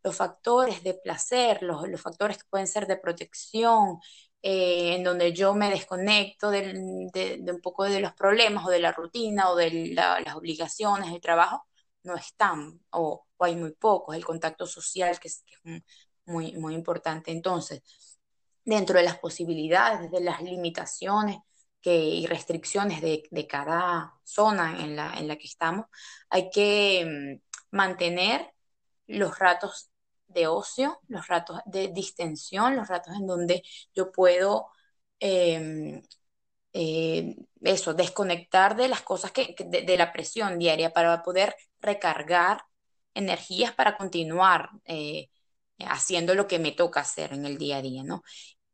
los 0.05 0.17
factores 0.17 0.83
de 0.85 0.95
placer, 0.95 1.63
los, 1.63 2.01
factores 2.01 2.39
que 2.39 2.49
pueden 2.49 2.67
ser 2.69 2.87
de 2.87 2.97
protección, 2.97 3.99
eh, 4.43 4.95
en 4.97 5.05
donde 5.05 5.33
yo 5.33 5.55
me 5.55 5.71
desconecto 5.71 6.51
de, 6.51 6.73
un 7.49 7.61
poco 7.61 7.85
de 7.85 8.01
los 8.01 8.13
problemas 8.15 8.67
o 8.67 8.71
de 8.71 8.81
la 8.81 8.93
rutina 8.93 9.51
o 9.51 9.57
de 9.57 9.93
las 9.95 10.35
obligaciones 10.35 11.13
del 11.13 11.21
trabajo, 11.21 11.67
no 12.05 12.17
están 12.17 12.81
o, 12.91 13.27
hay 13.39 13.57
muy 13.57 13.73
pocos, 13.73 14.17
el 14.17 14.25
contacto 14.25 14.67
social 14.67 15.19
que 15.21 15.29
es, 15.29 15.45
muy, 16.27 16.53
muy 16.55 16.75
importante. 16.75 17.31
Entonces, 17.33 17.83
dentro 18.65 18.97
de 18.99 19.05
las 19.05 19.19
posibilidades, 19.19 20.11
de 20.11 20.21
las 20.21 20.43
limitaciones 20.43 21.39
que, 21.81 21.95
y 21.97 22.27
restricciones 22.27 23.01
de, 23.01 23.47
cada 23.49 24.15
zona 24.25 24.83
en 24.85 24.97
la, 24.97 25.15
en 25.19 25.29
la 25.29 25.37
que 25.37 25.47
estamos, 25.47 25.87
hay 26.31 26.51
que 26.51 27.41
mm, 27.41 27.77
mantener 27.77 28.53
los 29.07 29.39
ratos 29.39 29.92
de 30.33 30.47
ocio, 30.47 31.01
los 31.09 31.27
ratos 31.29 31.61
de 31.67 31.89
distensión, 31.89 32.77
los 32.77 32.89
ratos 32.89 33.15
en 33.17 33.27
donde 33.27 33.63
yo 33.95 34.13
puedo 34.13 34.69
em, 35.21 36.03
eh, 36.73 37.37
eso, 37.63 37.95
desconectar 37.95 38.77
de 38.77 38.89
las 38.89 39.03
cosas 39.03 39.33
que, 39.33 39.55
de, 39.59 39.97
la 39.97 40.13
presión 40.13 40.59
diaria 40.59 40.93
para 40.93 41.23
poder 41.23 41.55
recargar 41.81 42.65
energías 43.15 43.75
para 43.75 43.97
continuar 43.97 44.71
eh, 44.87 45.29
haciendo 45.81 46.35
lo 46.35 46.47
que 46.49 46.59
me 46.59 46.73
toca 46.73 47.01
hacer 47.01 47.33
en 47.35 47.47
el 47.47 47.59
día 47.59 47.79
a 47.79 47.83
día, 47.83 48.03
¿no? 48.05 48.23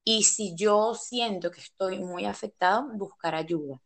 Y 0.05 0.25
si 0.25 0.55
yo 0.57 0.95
siento 0.95 1.51
que 1.51 1.61
estoy 1.61 1.99
muy 1.99 2.25
afectado, 2.27 2.89
buscar 2.95 3.35
ayuda 3.35 3.81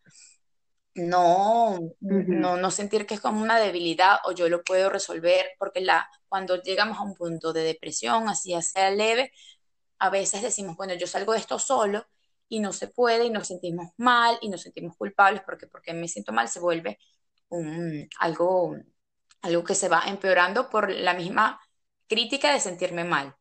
no, 0.94 1.78
no, 2.00 2.56
no 2.56 2.70
sentir 2.70 3.06
que 3.06 3.14
es 3.14 3.20
como 3.20 3.42
una 3.42 3.58
debilidad 3.58 4.18
o 4.24 4.32
yo 4.32 4.48
lo 4.48 4.62
puedo 4.62 4.90
resolver, 4.90 5.46
porque 5.58 5.80
la, 5.80 6.08
cuando 6.28 6.62
llegamos 6.62 6.98
a 6.98 7.02
un 7.02 7.14
punto 7.14 7.52
de 7.52 7.62
depresión, 7.62 8.28
así 8.28 8.54
sea 8.62 8.90
leve, 8.90 9.32
a 9.98 10.10
veces 10.10 10.42
decimos, 10.42 10.76
bueno, 10.76 10.94
yo 10.94 11.06
salgo 11.06 11.32
de 11.32 11.38
esto 11.40 11.58
solo 11.58 12.06
y 12.48 12.60
no 12.60 12.72
se 12.72 12.88
puede 12.88 13.24
y 13.26 13.30
nos 13.30 13.48
sentimos 13.48 13.90
mal 13.96 14.38
y 14.42 14.48
nos 14.50 14.62
sentimos 14.62 14.96
culpables 14.96 15.42
porque 15.46 15.66
porque 15.66 15.94
me 15.94 16.08
siento 16.08 16.32
mal 16.32 16.48
se 16.48 16.60
vuelve 16.60 16.98
un, 17.48 18.08
algo, 18.18 18.76
algo 19.42 19.64
que 19.64 19.74
se 19.74 19.88
va 19.88 20.04
empeorando 20.06 20.70
por 20.70 20.90
la 20.90 21.14
misma 21.14 21.60
crítica 22.08 22.52
de 22.52 22.60
sentirme 22.60 23.04
mal. 23.04 23.34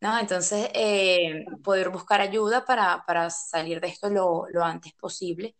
¿no? 0.00 0.18
Entonces, 0.18 0.70
eh, 0.74 1.44
poder 1.64 1.90
buscar 1.90 2.20
ayuda 2.20 2.64
para, 2.64 3.04
para 3.06 3.30
salir 3.30 3.80
de 3.80 3.88
esto 3.88 4.10
lo, 4.10 4.46
lo 4.50 4.64
antes 4.64 4.92
posible 4.94 5.56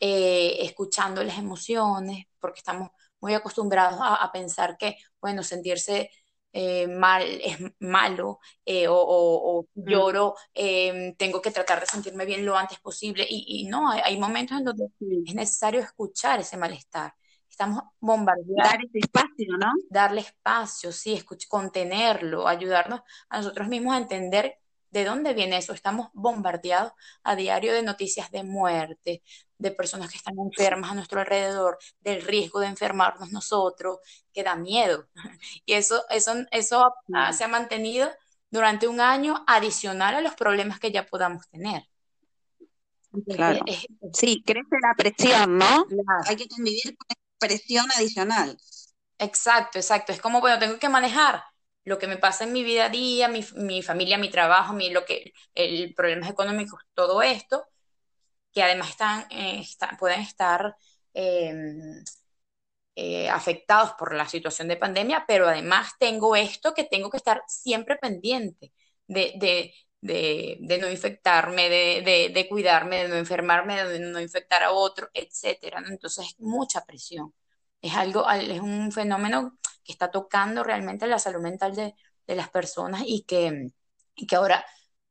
eh, 0.00 0.58
escuchando 0.60 1.22
las 1.22 1.38
emociones, 1.38 2.26
porque 2.38 2.58
estamos 2.60 2.90
muy 3.20 3.34
acostumbrados 3.34 3.98
a, 4.00 4.30
pensar 4.32 4.76
que, 4.78 4.96
bueno, 5.20 5.42
sentirse 5.42 6.10
eh, 6.52 6.86
mal 6.86 7.22
es 7.22 7.58
malo 7.80 8.40
eh, 8.64 8.86
o, 8.88 9.66
lloro, 9.74 10.34
em, 10.54 11.14
tengo 11.16 11.42
que 11.42 11.50
tratar 11.50 11.80
de 11.80 11.86
sentirme 11.86 12.24
bien 12.24 12.44
lo 12.46 12.56
antes 12.56 12.78
posible 12.80 13.26
y, 13.28 13.66
no, 13.68 13.90
hay, 13.90 14.18
momentos 14.18 14.58
en 14.58 14.64
donde 14.64 14.86
es 15.26 15.34
necesario 15.34 15.80
escuchar 15.80 16.40
ese 16.40 16.56
malestar. 16.56 17.14
Estamos 17.48 17.82
bombardeando. 18.00 18.54
Dar 18.56 18.78
ese 18.84 18.98
espacio, 19.00 19.56
¿no? 19.58 19.72
Darle 19.90 20.20
espacio, 20.20 20.92
sí, 20.92 21.20
contenerlo, 21.48 22.46
ayudarnos 22.46 23.00
a 23.28 23.38
nosotros 23.38 23.68
mismos 23.68 23.94
a 23.94 23.98
entender 23.98 24.58
¿De 24.90 25.04
dónde 25.04 25.34
viene 25.34 25.58
eso? 25.58 25.72
Estamos 25.72 26.08
bombardeados 26.14 26.92
a 27.22 27.36
diario 27.36 27.72
de 27.74 27.82
noticias 27.82 28.30
de 28.30 28.42
muerte, 28.42 29.22
de 29.58 29.70
personas 29.70 30.10
que 30.10 30.16
están 30.16 30.38
enfermas 30.38 30.90
a 30.90 30.94
nuestro 30.94 31.20
alrededor, 31.20 31.78
del 32.00 32.22
riesgo 32.22 32.60
de 32.60 32.68
enfermarnos 32.68 33.30
nosotros, 33.30 33.98
que 34.32 34.42
da 34.42 34.56
miedo. 34.56 35.08
Y 35.66 35.74
eso, 35.74 36.04
eso, 36.10 36.32
eso 36.50 36.94
se 37.32 37.44
ha 37.44 37.48
mantenido 37.48 38.08
durante 38.50 38.88
un 38.88 39.00
año 39.00 39.44
adicional 39.46 40.14
a 40.14 40.20
los 40.20 40.34
problemas 40.34 40.78
que 40.80 40.90
ya 40.90 41.06
podamos 41.06 41.48
tener. 41.50 41.84
Claro. 43.26 43.60
sí, 44.12 44.42
crece 44.44 44.76
la 44.82 44.94
presión, 44.96 45.58
¿no? 45.58 45.86
Hay 46.26 46.36
que 46.36 46.48
convivir 46.48 46.96
con 46.96 47.16
presión 47.38 47.86
adicional. 47.96 48.56
Exacto, 49.18 49.78
exacto. 49.78 50.12
Es 50.12 50.20
como, 50.20 50.40
bueno, 50.40 50.58
tengo 50.58 50.78
que 50.78 50.88
manejar 50.88 51.42
lo 51.88 51.98
que 51.98 52.06
me 52.06 52.18
pasa 52.18 52.44
en 52.44 52.52
mi 52.52 52.62
vida 52.62 52.86
a 52.86 52.88
día, 52.90 53.28
mi, 53.28 53.44
mi 53.56 53.82
familia, 53.82 54.18
mi 54.18 54.30
trabajo, 54.30 54.74
mi, 54.74 54.90
lo 54.90 55.04
que, 55.04 55.32
el 55.54 55.94
problemas 55.94 56.30
económicos, 56.30 56.82
todo 56.94 57.22
esto, 57.22 57.66
que 58.52 58.62
además 58.62 58.90
están, 58.90 59.26
eh, 59.30 59.64
pueden 59.98 60.20
estar 60.20 60.76
em, 61.14 62.04
eh, 62.96 63.28
afectados 63.30 63.92
por 63.98 64.14
la 64.14 64.28
situación 64.28 64.68
de 64.68 64.76
pandemia, 64.76 65.24
pero 65.26 65.48
además 65.48 65.92
tengo 65.98 66.36
esto 66.36 66.74
que 66.74 66.84
tengo 66.84 67.10
que 67.10 67.16
estar 67.18 67.42
siempre 67.46 67.96
pendiente 67.96 68.72
de, 69.06 69.32
de, 70.00 70.58
de, 70.60 70.78
no 70.78 70.90
infectarme, 70.90 71.68
de, 71.70 72.46
cuidarme, 72.48 73.04
de 73.04 73.08
no 73.08 73.16
enfermarme, 73.16 73.84
de 73.84 74.00
no 74.00 74.20
infectar 74.20 74.62
a 74.62 74.72
otro, 74.72 75.08
etcétera. 75.14 75.82
Entonces 75.86 76.26
es 76.28 76.40
mucha 76.40 76.84
presión. 76.84 77.34
Es 77.80 77.94
algo, 77.94 78.28
es 78.30 78.60
un 78.60 78.92
fenómeno 78.92 79.58
que 79.88 79.92
está 79.92 80.10
tocando 80.10 80.62
realmente 80.62 81.06
la 81.06 81.18
salud 81.18 81.40
mental 81.40 81.74
de, 81.74 81.94
las 82.26 82.50
personas 82.50 83.04
y 83.06 83.22
que, 83.22 83.70
que 84.14 84.36
ahora 84.36 84.62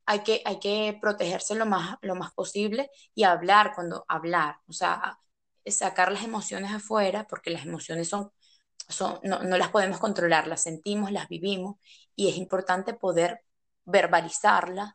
hay 0.05 0.19
que, 0.19 0.43
hay 0.45 0.59
que 0.59 0.95
protegerse 1.01 1.55
lo 1.55 1.65
más, 1.65 1.97
lo 2.01 2.13
más 2.13 2.31
posible 2.31 2.91
y 3.15 3.23
hablar 3.23 3.73
cuando 3.73 4.05
hablar, 4.07 4.57
o 4.67 4.73
sea, 4.73 5.17
sacar 5.65 6.11
las 6.11 6.23
emociones 6.23 6.71
afuera, 6.71 7.25
porque 7.27 7.49
las 7.49 7.65
emociones 7.65 8.07
son, 8.07 8.31
son 8.87 9.19
no, 9.23 9.39
las 9.39 9.69
podemos 9.69 9.97
controlar, 9.97 10.45
las 10.45 10.61
sentimos, 10.61 11.11
las 11.11 11.27
vivimos 11.27 11.77
y 12.15 12.29
es 12.29 12.37
importante 12.37 12.93
poder 12.93 13.41
verbalizarlas, 13.85 14.93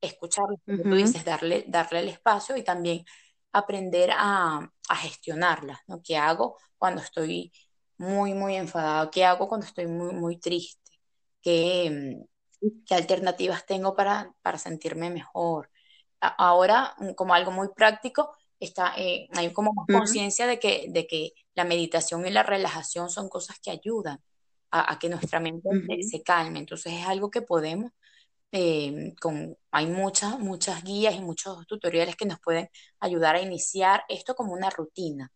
escucharlas, 0.00 0.60
como 0.64 0.82
tú 0.82 0.94
dices, 0.94 1.26
darle, 1.26 1.66
darle 1.68 2.00
el 2.00 2.08
espacio 2.08 2.56
y 2.56 2.64
también 2.64 3.04
aprender 3.52 4.12
a, 4.14 4.60
a 4.88 4.96
gestionarlas, 4.96 5.80
¿no? 5.88 6.00
¿Qué 6.02 6.16
hago 6.16 6.56
cuando 6.78 7.02
estoy 7.02 7.52
muy, 7.98 8.34
muy 8.34 8.56
enfadado? 8.56 9.10
¿Qué 9.10 9.24
hago 9.24 9.48
cuando 9.48 9.66
estoy 9.66 9.86
muy, 9.86 10.14
muy 10.14 10.38
triste? 10.38 10.92
¿Qué, 11.42 12.24
qué 12.86 12.94
alternativas 12.94 13.66
tengo 13.66 13.94
para, 13.94 14.32
para 14.42 14.58
sentirme 14.58 15.10
mejor? 15.10 15.70
ahora, 16.20 16.94
mm, 16.98 17.12
como 17.12 17.34
algo 17.34 17.52
muy 17.52 17.68
práctico, 17.74 18.34
está, 18.60 18.94
eh, 18.96 19.28
hay 19.34 19.52
como 19.52 19.72
más 19.72 19.86
conciencia 19.86 20.46
de 20.46 20.58
que, 20.58 20.86
de 20.88 21.06
que 21.06 21.32
la 21.54 21.64
meditación 21.64 22.26
y 22.26 22.30
la 22.30 22.42
relajación 22.42 23.10
son 23.10 23.28
cosas 23.28 23.58
que 23.60 23.70
ayudan 23.70 24.20
a, 24.70 24.98
que 24.98 25.08
nuestra 25.08 25.40
mente 25.40 25.68
se 26.02 26.22
calme. 26.22 26.58
Entonces 26.58 26.92
es 26.92 27.06
algo 27.06 27.30
que 27.30 27.42
podemos 27.42 27.92
eh, 28.52 29.14
con, 29.20 29.56
hay 29.70 29.86
muchas, 29.86 30.38
muchas 30.38 30.82
guías 30.82 31.14
y 31.14 31.20
muchos 31.20 31.66
tutoriales 31.66 32.16
que 32.16 32.26
nos 32.26 32.40
pueden 32.40 32.68
ayudar 33.00 33.36
a 33.36 33.42
iniciar 33.42 34.04
esto 34.08 34.34
como 34.34 34.52
una 34.52 34.70
rutina. 34.70 35.30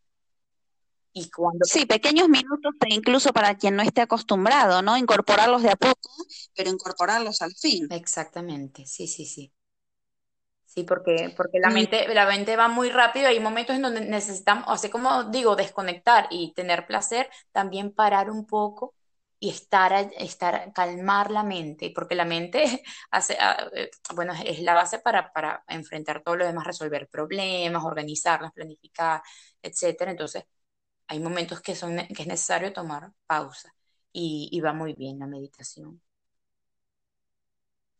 Y 1.13 1.29
cuando... 1.29 1.63
Sí, 1.65 1.85
pequeños 1.85 2.27
minutos 2.27 2.73
incluso 2.87 3.31
para 3.33 3.55
quien 3.55 3.75
no 3.75 3.83
esté 3.83 4.01
acostumbrado, 4.01 4.81
¿no? 4.81 4.97
Incorporarlos 4.97 5.61
de 5.61 5.69
a 5.71 5.75
poco, 5.75 6.09
pero 6.55 6.69
incorporarlos 6.69 7.41
al 7.41 7.53
fin. 7.53 7.87
Exactamente, 7.91 8.85
sí, 8.85 9.07
sí, 9.07 9.25
sí. 9.25 9.53
Sí, 10.65 10.83
porque, 10.83 11.31
porque 11.37 11.59
la, 11.59 11.69
mente, 11.69 12.11
la 12.15 12.25
mente 12.25 12.55
va 12.55 12.67
muy 12.67 12.89
rápido, 12.89 13.27
hay 13.27 13.39
momentos 13.39 13.75
en 13.75 13.83
donde 13.83 14.01
necesitamos, 14.01 14.65
así 14.67 14.89
como 14.89 15.25
digo, 15.25 15.55
desconectar 15.55 16.25
y 16.31 16.51
tener 16.55 16.87
placer, 16.87 17.29
también 17.51 17.93
parar 17.93 18.31
un 18.31 18.47
poco 18.47 18.95
y 19.39 19.49
estar, 19.51 19.93
estar, 20.17 20.73
calmar 20.73 21.29
la 21.29 21.43
mente, 21.43 21.91
porque 21.93 22.15
la 22.15 22.25
mente 22.25 22.63
hace, 23.11 23.37
ah, 23.39 23.69
eh, 23.75 23.91
bueno, 24.15 24.33
es 24.43 24.61
la 24.61 24.73
base 24.73 24.97
para, 24.97 25.31
para 25.31 25.63
enfrentar 25.67 26.23
todo 26.23 26.37
lo 26.37 26.45
demás, 26.45 26.65
resolver 26.65 27.07
problemas, 27.07 27.83
organizarlas, 27.83 28.51
planificar, 28.51 29.21
etcétera. 29.61 30.09
Entonces, 30.11 30.43
hay 31.07 31.19
momentos 31.19 31.61
que, 31.61 31.75
son, 31.75 31.97
que 32.07 32.23
es 32.23 32.27
necesario 32.27 32.73
tomar 32.73 33.13
pausa 33.27 33.73
y, 34.11 34.49
y 34.51 34.61
va 34.61 34.73
muy 34.73 34.93
bien 34.93 35.19
la 35.19 35.27
meditación. 35.27 36.01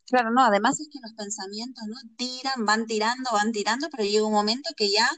Claro, 0.06 0.30
no, 0.30 0.42
además 0.44 0.80
es 0.80 0.88
que 0.90 0.98
los 1.02 1.12
pensamientos 1.14 1.84
no 1.86 1.96
tiran, 2.16 2.64
van 2.66 2.86
tirando, 2.86 3.30
van 3.32 3.52
tirando, 3.52 3.88
pero 3.90 4.04
llega 4.04 4.26
un 4.26 4.32
momento 4.32 4.70
que 4.76 4.90
ya 4.90 5.08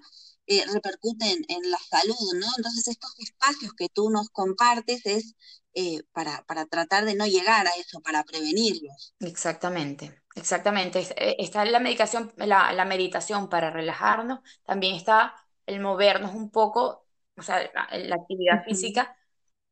eh, 0.47 0.65
repercuten 0.73 1.45
en 1.49 1.71
la 1.71 1.79
salud, 1.79 2.35
¿no? 2.41 2.47
Entonces 2.57 2.89
estos 2.89 3.15
espacios 3.21 3.73
que 3.75 3.89
tú 3.89 4.11
nos 4.11 4.29
compartes 4.31 5.05
es 5.07 5.35
eh, 5.75 6.03
para, 6.13 6.43
para 6.45 6.67
tratar 6.67 7.05
de 7.05 7.15
no 7.17 7.27
llegar 7.27 7.67
a 7.67 7.71
eso, 7.79 8.01
para 8.01 8.25
prevenirlos. 8.25 9.15
Exactamente, 9.21 10.23
exactamente. 10.35 11.01
Eh, 11.17 11.37
está 11.39 11.65
la 11.65 11.81
medicación, 11.81 12.33
la, 12.37 12.73
la 12.73 12.85
meditación 12.85 13.49
para 13.49 13.71
relajarnos, 13.71 14.41
también 14.65 14.95
está 14.95 15.35
el 15.65 15.81
movernos 15.81 16.35
un 16.35 16.51
poco, 16.51 17.06
o 17.37 17.43
sea, 17.43 17.71
la, 17.93 18.15
actividad 18.17 18.65
física 18.65 19.17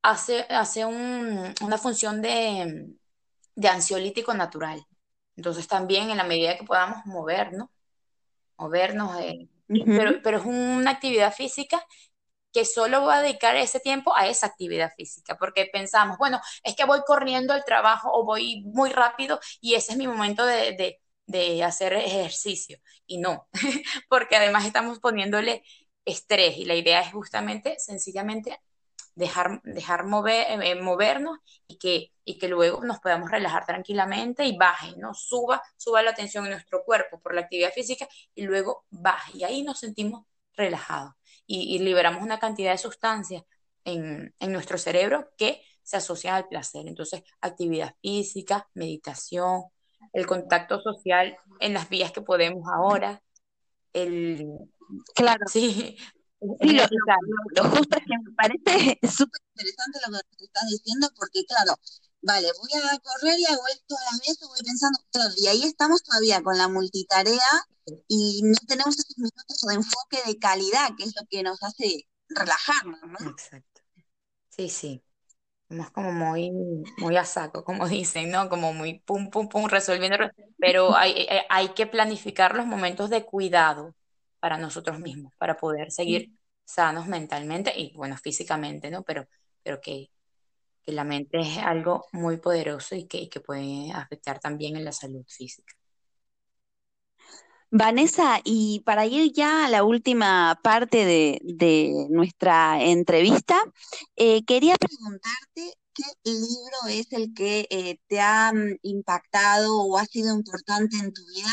hace, 0.03 0.47
hace 0.51 0.85
un, 0.85 1.55
una 1.63 1.79
función 1.79 2.21
de, 2.23 2.95
de 3.55 3.69
ansiolítico 3.69 4.35
natural. 4.35 4.85
Entonces 5.37 5.67
también 5.67 6.11
en 6.11 6.19
la 6.19 6.25
medida 6.25 6.57
que 6.57 6.65
podamos 6.65 7.05
movernos, 7.07 7.69
movernos, 8.57 9.21
eh, 9.21 9.49
pero, 9.69 10.23
pero 10.23 10.39
es 10.39 10.45
una 10.45 10.93
actividad 10.93 11.33
física 11.33 11.85
que 12.53 12.65
solo 12.65 13.05
va 13.05 13.17
a 13.17 13.23
dedicar 13.23 13.57
ese 13.57 13.81
tiempo 13.81 14.15
a 14.15 14.29
esa 14.29 14.47
actividad 14.47 14.93
física, 14.97 15.37
porque 15.37 15.69
pensamos, 15.73 16.19
bueno, 16.19 16.41
es 16.63 16.77
que 16.77 16.85
voy 16.85 17.01
corriendo 17.05 17.53
al 17.53 17.65
trabajo 17.65 18.11
o 18.13 18.25
voy 18.25 18.63
muy 18.67 18.91
rápido 18.91 19.41
y 19.61 19.75
ese 19.75 19.93
es 19.93 19.99
mi 19.99 20.07
momento 20.07 20.47
de, 20.47 21.01
de 21.27 21.65
hacer 21.65 21.95
ejercicio. 21.95 22.79
Y 23.07 23.19
no, 23.19 23.49
porque 24.09 24.37
además 24.37 24.67
estamos 24.67 25.01
poniéndole 25.01 25.65
estrés 26.05 26.59
y 26.59 26.65
la 26.65 26.75
idea 26.75 27.01
es 27.01 27.13
justamente, 27.13 27.79
sencillamente, 27.79 28.61
dejar, 29.15 29.63
dejar 29.65 30.05
mover, 30.07 30.63
eh, 30.63 30.75
movernos 30.81 31.39
y 31.67 31.79
que, 31.79 32.13
y 32.25 32.39
que 32.39 32.49
luego 32.49 32.85
nos 32.85 33.01
podamos 33.01 33.31
relajar 33.31 33.65
tranquilamente 33.67 34.45
y 34.45 34.57
baje, 34.57 34.95
¿no? 34.97 35.15
Suba, 35.15 35.63
suba 35.77 36.03
la 36.03 36.15
tensión 36.15 36.45
en 36.45 36.53
nuestro 36.53 36.85
cuerpo 36.85 37.21
por 37.21 37.35
la 37.35 37.43
actividad 37.43 37.73
física 37.73 38.09
y 38.35 38.43
luego 38.43 38.85
baje. 38.91 39.39
Y 39.39 39.45
ahí 39.45 39.63
nos 39.63 39.81
sentimos 39.81 40.25
relajados 40.57 41.15
y, 41.47 41.79
liberamos 41.81 42.23
una 42.23 42.39
cantidad 42.39 42.73
de 42.73 42.79
sustancias 42.79 43.43
en, 43.85 44.35
en 44.39 44.53
nuestro 44.53 44.79
cerebro 44.79 45.31
que 45.37 45.63
se 45.83 45.97
asocian 45.97 46.35
al 46.37 46.49
placer. 46.49 46.87
Entonces, 46.87 47.23
actividad 47.41 47.95
física, 48.01 48.69
meditación, 48.75 49.65
el 50.13 50.27
contacto 50.27 50.81
social 50.81 51.37
en 51.61 51.75
las 51.75 51.89
vías 51.89 52.13
que 52.13 52.23
podemos 52.23 52.65
ahora, 52.73 53.23
el... 53.93 54.47
Claro. 55.15 55.45
Sí, 55.47 55.97
Sí, 56.61 56.77
lo, 57.57 57.65
justo 57.71 57.97
es 57.97 58.05
que 58.05 58.19
me 58.23 58.33
parece 58.37 58.99
súper 59.09 59.41
interesante 59.55 59.99
lo 60.11 60.19
que 60.37 60.45
estás 60.45 60.69
diciendo, 60.69 61.09
porque 61.17 61.45
claro, 61.47 61.75
vale, 62.21 62.49
voy 62.61 62.71
a 62.83 62.99
correr 62.99 63.39
y 63.39 63.47
hago 63.47 63.67
esto 63.69 63.97
a 63.97 64.13
la 64.13 64.19
vez, 64.19 64.39
voy 64.41 64.59
pensando, 64.63 64.99
claro, 65.11 65.33
y 65.39 65.47
ahí 65.47 65.63
estamos 65.65 66.03
todavía 66.03 66.43
con 66.43 66.59
la 66.59 66.69
multitarea 66.69 67.41
y 68.09 68.43
no 68.45 68.57
tenemos 68.67 68.99
esos 68.99 69.17
minutos 69.17 69.61
de 69.67 69.75
enfoque 69.75 70.19
de 70.27 70.39
calidad, 70.39 70.91
que 70.99 71.05
es 71.05 71.15
lo 71.17 71.27
que 71.31 71.43
nos 71.43 71.63
hace 71.63 72.07
relajarnos, 72.29 73.01
¿no? 73.05 73.31
Exacto. 73.31 73.81
Sí, 74.51 74.69
sí. 74.69 75.05
Somos 75.69 75.91
como 75.93 76.13
muy, 76.13 76.53
muy 76.99 77.17
a 77.17 77.25
saco, 77.25 77.65
como 77.65 77.89
dicen, 77.89 78.31
¿no? 78.31 78.49
Como 78.49 78.73
muy 78.75 79.01
pum, 79.01 79.31
pum, 79.31 79.49
pum, 79.49 79.67
resolviendo, 79.67 80.19
pero 80.59 80.97
hay, 80.97 81.27
hay 81.51 81.69
que 81.71 81.87
planificar 81.87 82.55
los 82.57 82.67
momentos 82.67 83.11
de 83.11 83.25
cuidado 83.25 83.95
para 84.45 84.59
nosotros 84.59 85.01
mismos, 85.01 85.33
para 85.39 85.57
poder 85.57 85.91
seguir 85.91 86.31
sanos 86.67 87.07
mentalmente 87.07 87.73
y, 87.75 87.97
bueno, 87.97 88.15
físicamente, 88.19 88.91
¿no? 88.91 89.03
Pero, 89.03 89.27
pero 89.63 89.81
que, 89.81 90.11
la 90.85 91.03
mente 91.03 91.41
es 91.41 91.57
algo 91.57 92.05
muy 92.13 92.37
poderoso 92.37 92.95
y 92.95 93.07
que, 93.07 93.31
que 93.31 93.41
puede 93.41 93.91
afectar 93.91 94.39
también 94.41 94.77
en 94.77 94.85
la 94.85 94.93
salud 94.93 95.25
física. 95.27 95.73
Vanessa, 97.71 98.39
y 98.45 98.83
para 98.85 99.07
ir 99.07 99.33
ya 99.33 99.65
a 99.65 99.71
la 99.71 99.83
última 99.83 100.61
parte 100.63 101.07
de, 101.07 102.07
nuestra 102.11 102.83
entrevista, 102.83 103.57
eh, 104.15 104.45
quería 104.45 104.77
preguntarte 104.77 105.73
qué 105.95 106.05
libro 106.23 106.77
es 106.91 107.11
el 107.15 107.33
que 107.33 107.67
eh, 107.71 107.99
te 108.09 108.21
ha 108.21 108.53
mm, 108.53 108.77
impactado 108.83 109.81
o 109.81 109.97
ha 109.97 110.05
sido 110.05 110.37
importante 110.37 110.99
en 110.99 111.15
tu 111.15 111.23
vida 111.29 111.51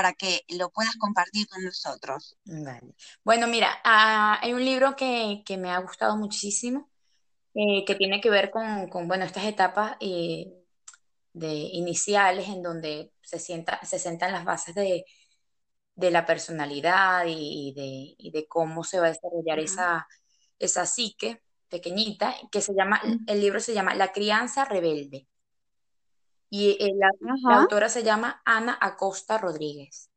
para 0.00 0.14
que 0.14 0.46
lo 0.48 0.70
puedas 0.70 0.96
compartir 0.96 1.46
con 1.46 1.62
nosotros. 1.62 2.38
Bueno, 3.22 3.46
mira, 3.48 3.68
ah, 3.84 4.38
hay 4.40 4.54
un 4.54 4.64
libro 4.64 4.96
que, 4.96 5.44
me 5.58 5.70
ha 5.70 5.78
gustado 5.78 6.16
muchísimo, 6.16 6.88
eh, 7.52 7.84
que 7.84 7.96
tiene 7.96 8.22
que 8.22 8.30
ver 8.30 8.50
con, 8.50 8.88
bueno, 9.06 9.26
estas 9.26 9.44
etapas 9.44 9.98
eh, 10.00 10.54
iniciales 11.34 12.48
en 12.48 12.62
donde 12.62 13.12
se, 13.20 13.38
sienta, 13.38 13.78
se 13.84 13.98
sentan 13.98 14.32
las 14.32 14.46
bases 14.46 14.74
de, 14.74 15.04
la 15.96 16.24
personalidad 16.24 17.24
y, 17.26 17.74
de, 18.32 18.46
cómo 18.48 18.84
se 18.84 19.00
va 19.00 19.08
a 19.08 19.10
desarrollar 19.10 19.58
esa, 19.58 20.08
esa 20.58 20.86
psique 20.86 21.42
pequeñita, 21.68 22.34
que 22.50 22.62
se 22.62 22.72
llama, 22.72 23.02
el 23.26 23.38
libro 23.38 23.60
se 23.60 23.74
llama 23.74 23.94
La 23.94 24.12
crianza 24.12 24.64
rebelde. 24.64 25.26
Y 26.50 26.76
eh, 26.80 26.92
la, 26.96 27.56
autora 27.56 27.88
se 27.88 28.02
llama 28.02 28.42
Ana 28.44 28.76
Acosta 28.80 29.38
Rodríguez. 29.38 30.10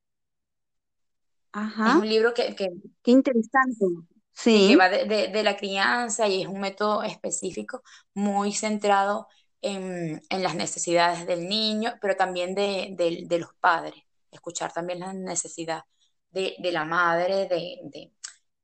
Ajá. 1.51 1.91
Es 1.91 1.95
un 1.95 2.09
libro 2.09 2.33
que, 2.33 2.55
Qué 2.55 3.11
interesante. 3.11 3.85
Sí. 4.33 4.69
Que 4.69 4.75
va 4.75 4.89
de, 4.89 5.43
la 5.43 5.55
crianza 5.55 6.27
y 6.27 6.41
es 6.41 6.47
un 6.47 6.59
método 6.59 7.03
específico 7.03 7.83
muy 8.15 8.51
centrado 8.51 9.27
en, 9.61 10.21
las 10.29 10.55
necesidades 10.55 11.25
del 11.25 11.47
niño, 11.47 11.93
pero 12.01 12.15
también 12.15 12.55
de, 12.55 13.27
los 13.39 13.53
padres. 13.59 14.03
Escuchar 14.31 14.73
también 14.73 14.99
la 14.99 15.13
necesidad 15.13 15.83
de, 16.31 16.55
la 16.71 16.85
madre, 16.85 17.47
de, 17.47 18.11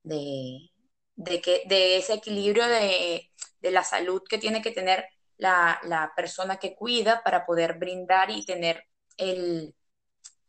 de, 0.02 1.40
que, 1.40 1.62
de 1.66 1.96
ese 1.96 2.14
equilibrio 2.14 2.66
de, 2.66 3.30
la 3.62 3.84
salud 3.84 4.22
que 4.28 4.38
tiene 4.38 4.62
que 4.62 4.72
tener 4.72 5.04
la, 5.40 6.12
persona 6.16 6.56
que 6.58 6.74
cuida 6.74 7.22
para 7.22 7.44
poder 7.46 7.78
brindar 7.78 8.30
y 8.30 8.44
tener 8.44 8.84
el, 9.16 9.74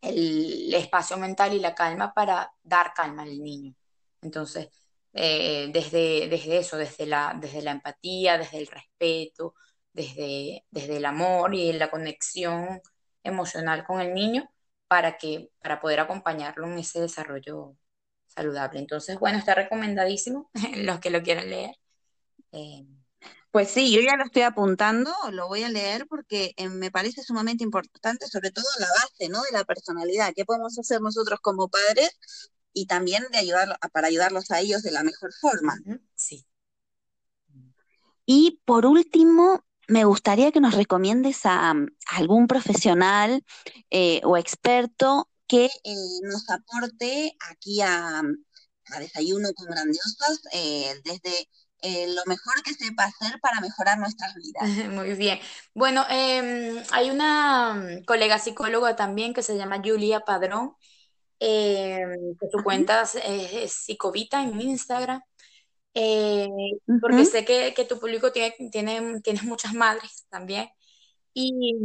el 0.01 0.73
espacio 0.73 1.17
mental 1.17 1.53
y 1.53 1.59
la 1.59 1.75
calma 1.75 2.13
para 2.13 2.51
dar 2.63 2.93
calma 2.93 3.23
al 3.23 3.41
niño. 3.41 3.75
Entonces, 4.21 4.69
eh, 5.13 5.69
desde, 5.73 6.27
desde 6.29 6.57
eso, 6.59 6.77
desde 6.77 7.05
la, 7.05 7.37
desde 7.39 7.61
la 7.61 7.71
empatía, 7.71 8.37
desde 8.37 8.59
el 8.59 8.67
respeto, 8.67 9.55
desde, 9.93 10.65
desde 10.71 10.97
el 10.97 11.05
amor 11.05 11.53
y 11.55 11.73
la 11.73 11.91
conexión 11.91 12.81
emocional 13.23 13.83
con 13.85 14.01
el 14.01 14.13
niño 14.13 14.49
para, 14.87 15.17
que, 15.17 15.51
para 15.61 15.79
poder 15.81 15.99
acompañarlo 16.01 16.67
en 16.67 16.79
ese 16.79 17.01
desarrollo 17.01 17.75
saludable. 18.27 18.79
Entonces, 18.79 19.19
bueno, 19.19 19.37
está 19.37 19.55
recomendadísimo 19.55 20.49
los 20.77 20.99
que 20.99 21.09
lo 21.09 21.21
quieran 21.23 21.49
leer. 21.49 21.75
Eh, 22.51 22.85
pues 23.51 23.69
sí, 23.69 23.91
yo 23.91 23.99
ya 23.99 24.15
lo 24.15 24.23
estoy 24.23 24.43
apuntando, 24.43 25.13
lo 25.31 25.49
voy 25.49 25.63
a 25.63 25.69
leer 25.69 26.07
porque 26.07 26.53
eh, 26.55 26.69
me 26.69 26.89
parece 26.89 27.21
sumamente 27.21 27.65
importante, 27.65 28.25
sobre 28.27 28.51
todo 28.51 28.65
la 28.79 28.87
base, 28.87 29.27
¿no? 29.29 29.41
De 29.43 29.51
la 29.51 29.65
personalidad. 29.65 30.33
¿Qué 30.33 30.45
podemos 30.45 30.79
hacer 30.79 31.01
nosotros 31.01 31.39
como 31.41 31.67
padres 31.67 32.17
y 32.71 32.85
también 32.85 33.25
de 33.31 33.39
ayudar, 33.39 33.77
para 33.91 34.07
ayudarlos 34.07 34.51
a 34.51 34.61
ellos 34.61 34.83
de 34.83 34.91
la 34.91 35.03
mejor 35.03 35.33
forma? 35.33 35.77
Sí. 36.15 36.45
Y 38.25 38.61
por 38.63 38.85
último, 38.85 39.65
me 39.89 40.05
gustaría 40.05 40.53
que 40.53 40.61
nos 40.61 40.73
recomiendes 40.73 41.41
a, 41.43 41.73
algún 42.07 42.47
profesional 42.47 43.43
eh, 43.89 44.21
o 44.23 44.37
experto 44.37 45.29
que 45.47 45.65
eh, 45.65 45.95
nos 46.23 46.49
aporte 46.49 47.35
aquí 47.49 47.81
a, 47.81 48.21
Desayuno 48.99 49.53
con 49.55 49.67
Grandiosas 49.67 50.41
desde 51.05 51.47
eh, 51.81 52.07
lo 52.13 52.21
mejor 52.27 52.61
que 52.63 52.73
sepa 52.73 53.05
hacer 53.05 53.39
para 53.41 53.59
mejorar 53.59 53.97
nuestras 53.97 54.35
vidas. 54.35 54.63
Muy 54.91 55.15
bien. 55.15 55.39
Bueno, 55.73 56.05
em, 56.09 56.81
hay 56.91 57.09
una 57.09 57.73
mm, 57.73 58.03
colega 58.05 58.37
psicóloga 58.37 58.95
también 58.95 59.33
que 59.33 59.43
se 59.43 59.57
llama 59.57 59.81
Julia 59.83 60.21
Padrón, 60.21 60.75
em, 61.39 62.35
que 62.39 62.47
su 62.51 62.63
cuenta 62.63 63.03
es, 63.03 63.73
Psicovita 63.73 64.43
en 64.43 64.61
Instagram. 64.61 65.21
Eh, 65.93 66.47
porque 67.01 67.25
sé 67.25 67.43
que, 67.43 67.85
tu 67.89 67.99
público 67.99 68.31
tiene, 68.31 68.55
tiene, 68.71 69.19
tienes 69.21 69.43
muchas 69.43 69.73
madres 69.73 70.25
también. 70.29 70.69
Y, 71.33 71.75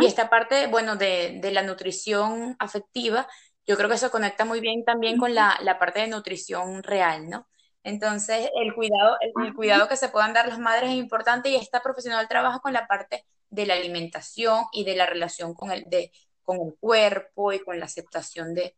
y 0.00 0.06
esta 0.06 0.30
parte, 0.30 0.66
bueno, 0.68 0.96
de, 0.96 1.38
de, 1.42 1.50
la 1.50 1.62
nutrición 1.62 2.56
afectiva, 2.58 3.26
yo 3.66 3.76
creo 3.76 3.88
que 3.88 3.96
eso 3.96 4.10
conecta 4.10 4.44
muy 4.44 4.60
bien 4.60 4.84
también 4.84 5.18
con 5.18 5.34
la, 5.34 5.58
la 5.62 5.78
parte 5.78 6.00
de 6.00 6.08
nutrición 6.08 6.82
real, 6.82 7.28
¿no? 7.28 7.48
Entonces, 7.84 8.48
el 8.54 8.74
cuidado, 8.74 9.16
el, 9.20 9.54
cuidado 9.54 9.88
que 9.88 9.96
se 9.96 10.08
puedan 10.08 10.32
dar 10.32 10.48
las 10.48 10.58
madres 10.58 10.90
es 10.90 10.96
importante 10.96 11.48
y 11.48 11.56
esta 11.56 11.82
profesional 11.82 12.28
trabaja 12.28 12.60
con 12.60 12.72
la 12.72 12.86
parte 12.86 13.24
de 13.50 13.66
la 13.66 13.74
alimentación 13.74 14.64
y 14.72 14.84
de 14.84 14.94
la 14.94 15.06
relación 15.06 15.52
con 15.52 15.72
el, 15.72 15.84
de, 15.88 16.12
con 16.42 16.60
el 16.60 16.74
cuerpo 16.78 17.52
y 17.52 17.60
con 17.60 17.78
la 17.78 17.86
aceptación 17.86 18.54
de, 18.54 18.76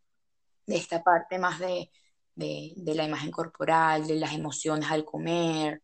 esta 0.67 1.03
parte 1.03 1.39
más 1.39 1.59
de, 1.59 1.91
la 2.37 3.05
imagen 3.05 3.31
corporal, 3.31 4.07
de 4.07 4.17
las 4.17 4.33
emociones 4.33 4.91
al 4.91 5.05
comer. 5.05 5.83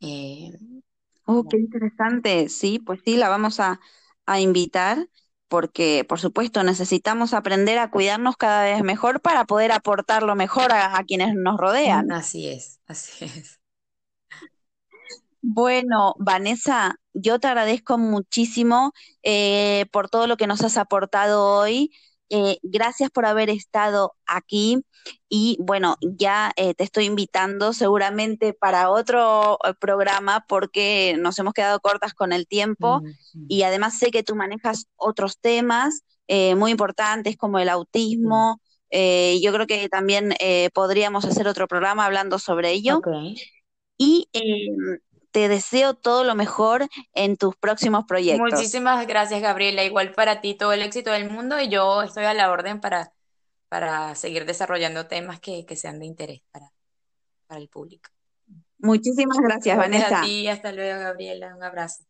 Eh, 0.00 0.52
oh, 1.26 1.44
qué 1.48 1.58
interesante. 1.58 2.48
Sí, 2.48 2.80
pues 2.80 3.00
sí, 3.04 3.16
la 3.16 3.28
vamos 3.28 3.60
a, 3.60 3.80
a 4.26 4.40
invitar 4.40 5.08
porque 5.52 6.06
por 6.08 6.18
supuesto 6.18 6.62
necesitamos 6.62 7.34
aprender 7.34 7.78
a 7.78 7.90
cuidarnos 7.90 8.38
cada 8.38 8.64
vez 8.64 8.82
mejor 8.82 9.20
para 9.20 9.44
poder 9.44 9.70
aportar 9.70 10.22
lo 10.22 10.34
mejor 10.34 10.72
a, 10.72 10.98
quienes 11.06 11.34
nos 11.34 11.58
rodean. 11.58 12.10
Así 12.10 12.48
es, 12.48 12.80
así 12.86 13.26
es. 13.26 13.60
Bueno, 15.42 16.14
Vanessa, 16.18 16.96
yo 17.12 17.38
te 17.38 17.48
agradezco 17.48 17.98
muchísimo 17.98 18.94
eh, 19.22 19.84
por 19.92 20.08
todo 20.08 20.26
lo 20.26 20.38
que 20.38 20.46
nos 20.46 20.62
has 20.62 20.78
aportado 20.78 21.44
hoy. 21.44 21.90
Eh, 22.34 22.56
gracias 22.62 23.10
por 23.10 23.26
haber 23.26 23.50
estado 23.50 24.14
aquí 24.24 24.78
y 25.28 25.58
bueno, 25.60 25.96
ya 26.00 26.50
eh, 26.56 26.72
te 26.72 26.82
estoy 26.82 27.04
invitando 27.04 27.74
seguramente 27.74 28.54
para 28.54 28.88
otro 28.88 29.58
eh, 29.62 29.74
programa 29.78 30.46
porque 30.48 31.14
nos 31.18 31.38
hemos 31.38 31.52
quedado 31.52 31.78
cortas 31.80 32.14
con 32.14 32.32
el 32.32 32.46
tiempo 32.46 33.02
y 33.48 33.64
además 33.64 33.98
sé 33.98 34.10
que 34.10 34.22
tú 34.22 34.34
manejas 34.34 34.86
otros 34.96 35.38
temas 35.40 36.04
muy 36.56 36.70
importantes 36.70 37.36
como 37.36 37.58
el 37.58 37.68
autismo. 37.68 38.62
yo 38.90 39.52
creo 39.52 39.66
que 39.66 39.90
también 39.90 40.32
podríamos 40.72 41.26
hacer 41.26 41.46
otro 41.46 41.68
programa 41.68 42.06
hablando 42.06 42.38
sobre 42.38 42.70
ello. 42.70 43.02
Y 43.98 44.26
em, 44.32 44.98
te 45.32 45.48
deseo 45.48 45.94
todo 45.94 46.22
lo 46.22 46.34
mejor 46.34 46.86
en 47.14 47.36
tus 47.36 47.56
próximos 47.56 48.04
proyectos. 48.06 48.52
Muchísimas 48.52 49.06
gracias, 49.06 49.40
Gabriela. 49.40 49.82
Igual 49.82 50.12
para 50.12 50.40
ti 50.40 50.54
todo 50.54 50.72
el 50.72 50.82
éxito 50.82 51.10
del 51.10 51.30
mundo 51.30 51.58
y 51.60 51.68
yo 51.68 52.02
estoy 52.02 52.24
a 52.24 52.34
la 52.34 52.50
orden 52.50 52.80
para, 52.80 53.12
para 53.68 54.14
seguir 54.14 54.44
desarrollando 54.44 55.08
temas 55.08 55.40
que, 55.40 55.64
sean 55.74 55.98
de 55.98 56.06
interés 56.06 56.42
para, 56.52 56.70
para 57.46 57.60
el 57.60 57.68
público. 57.68 58.10
Muchísimas 58.78 59.38
gracias, 59.38 59.76
Vanessa. 59.76 60.20
A 60.20 60.24
ti, 60.24 60.48
hasta 60.48 60.72
luego, 60.72 61.00
Gabriela. 61.00 61.56
Un 61.56 61.64
abrazo. 61.64 62.04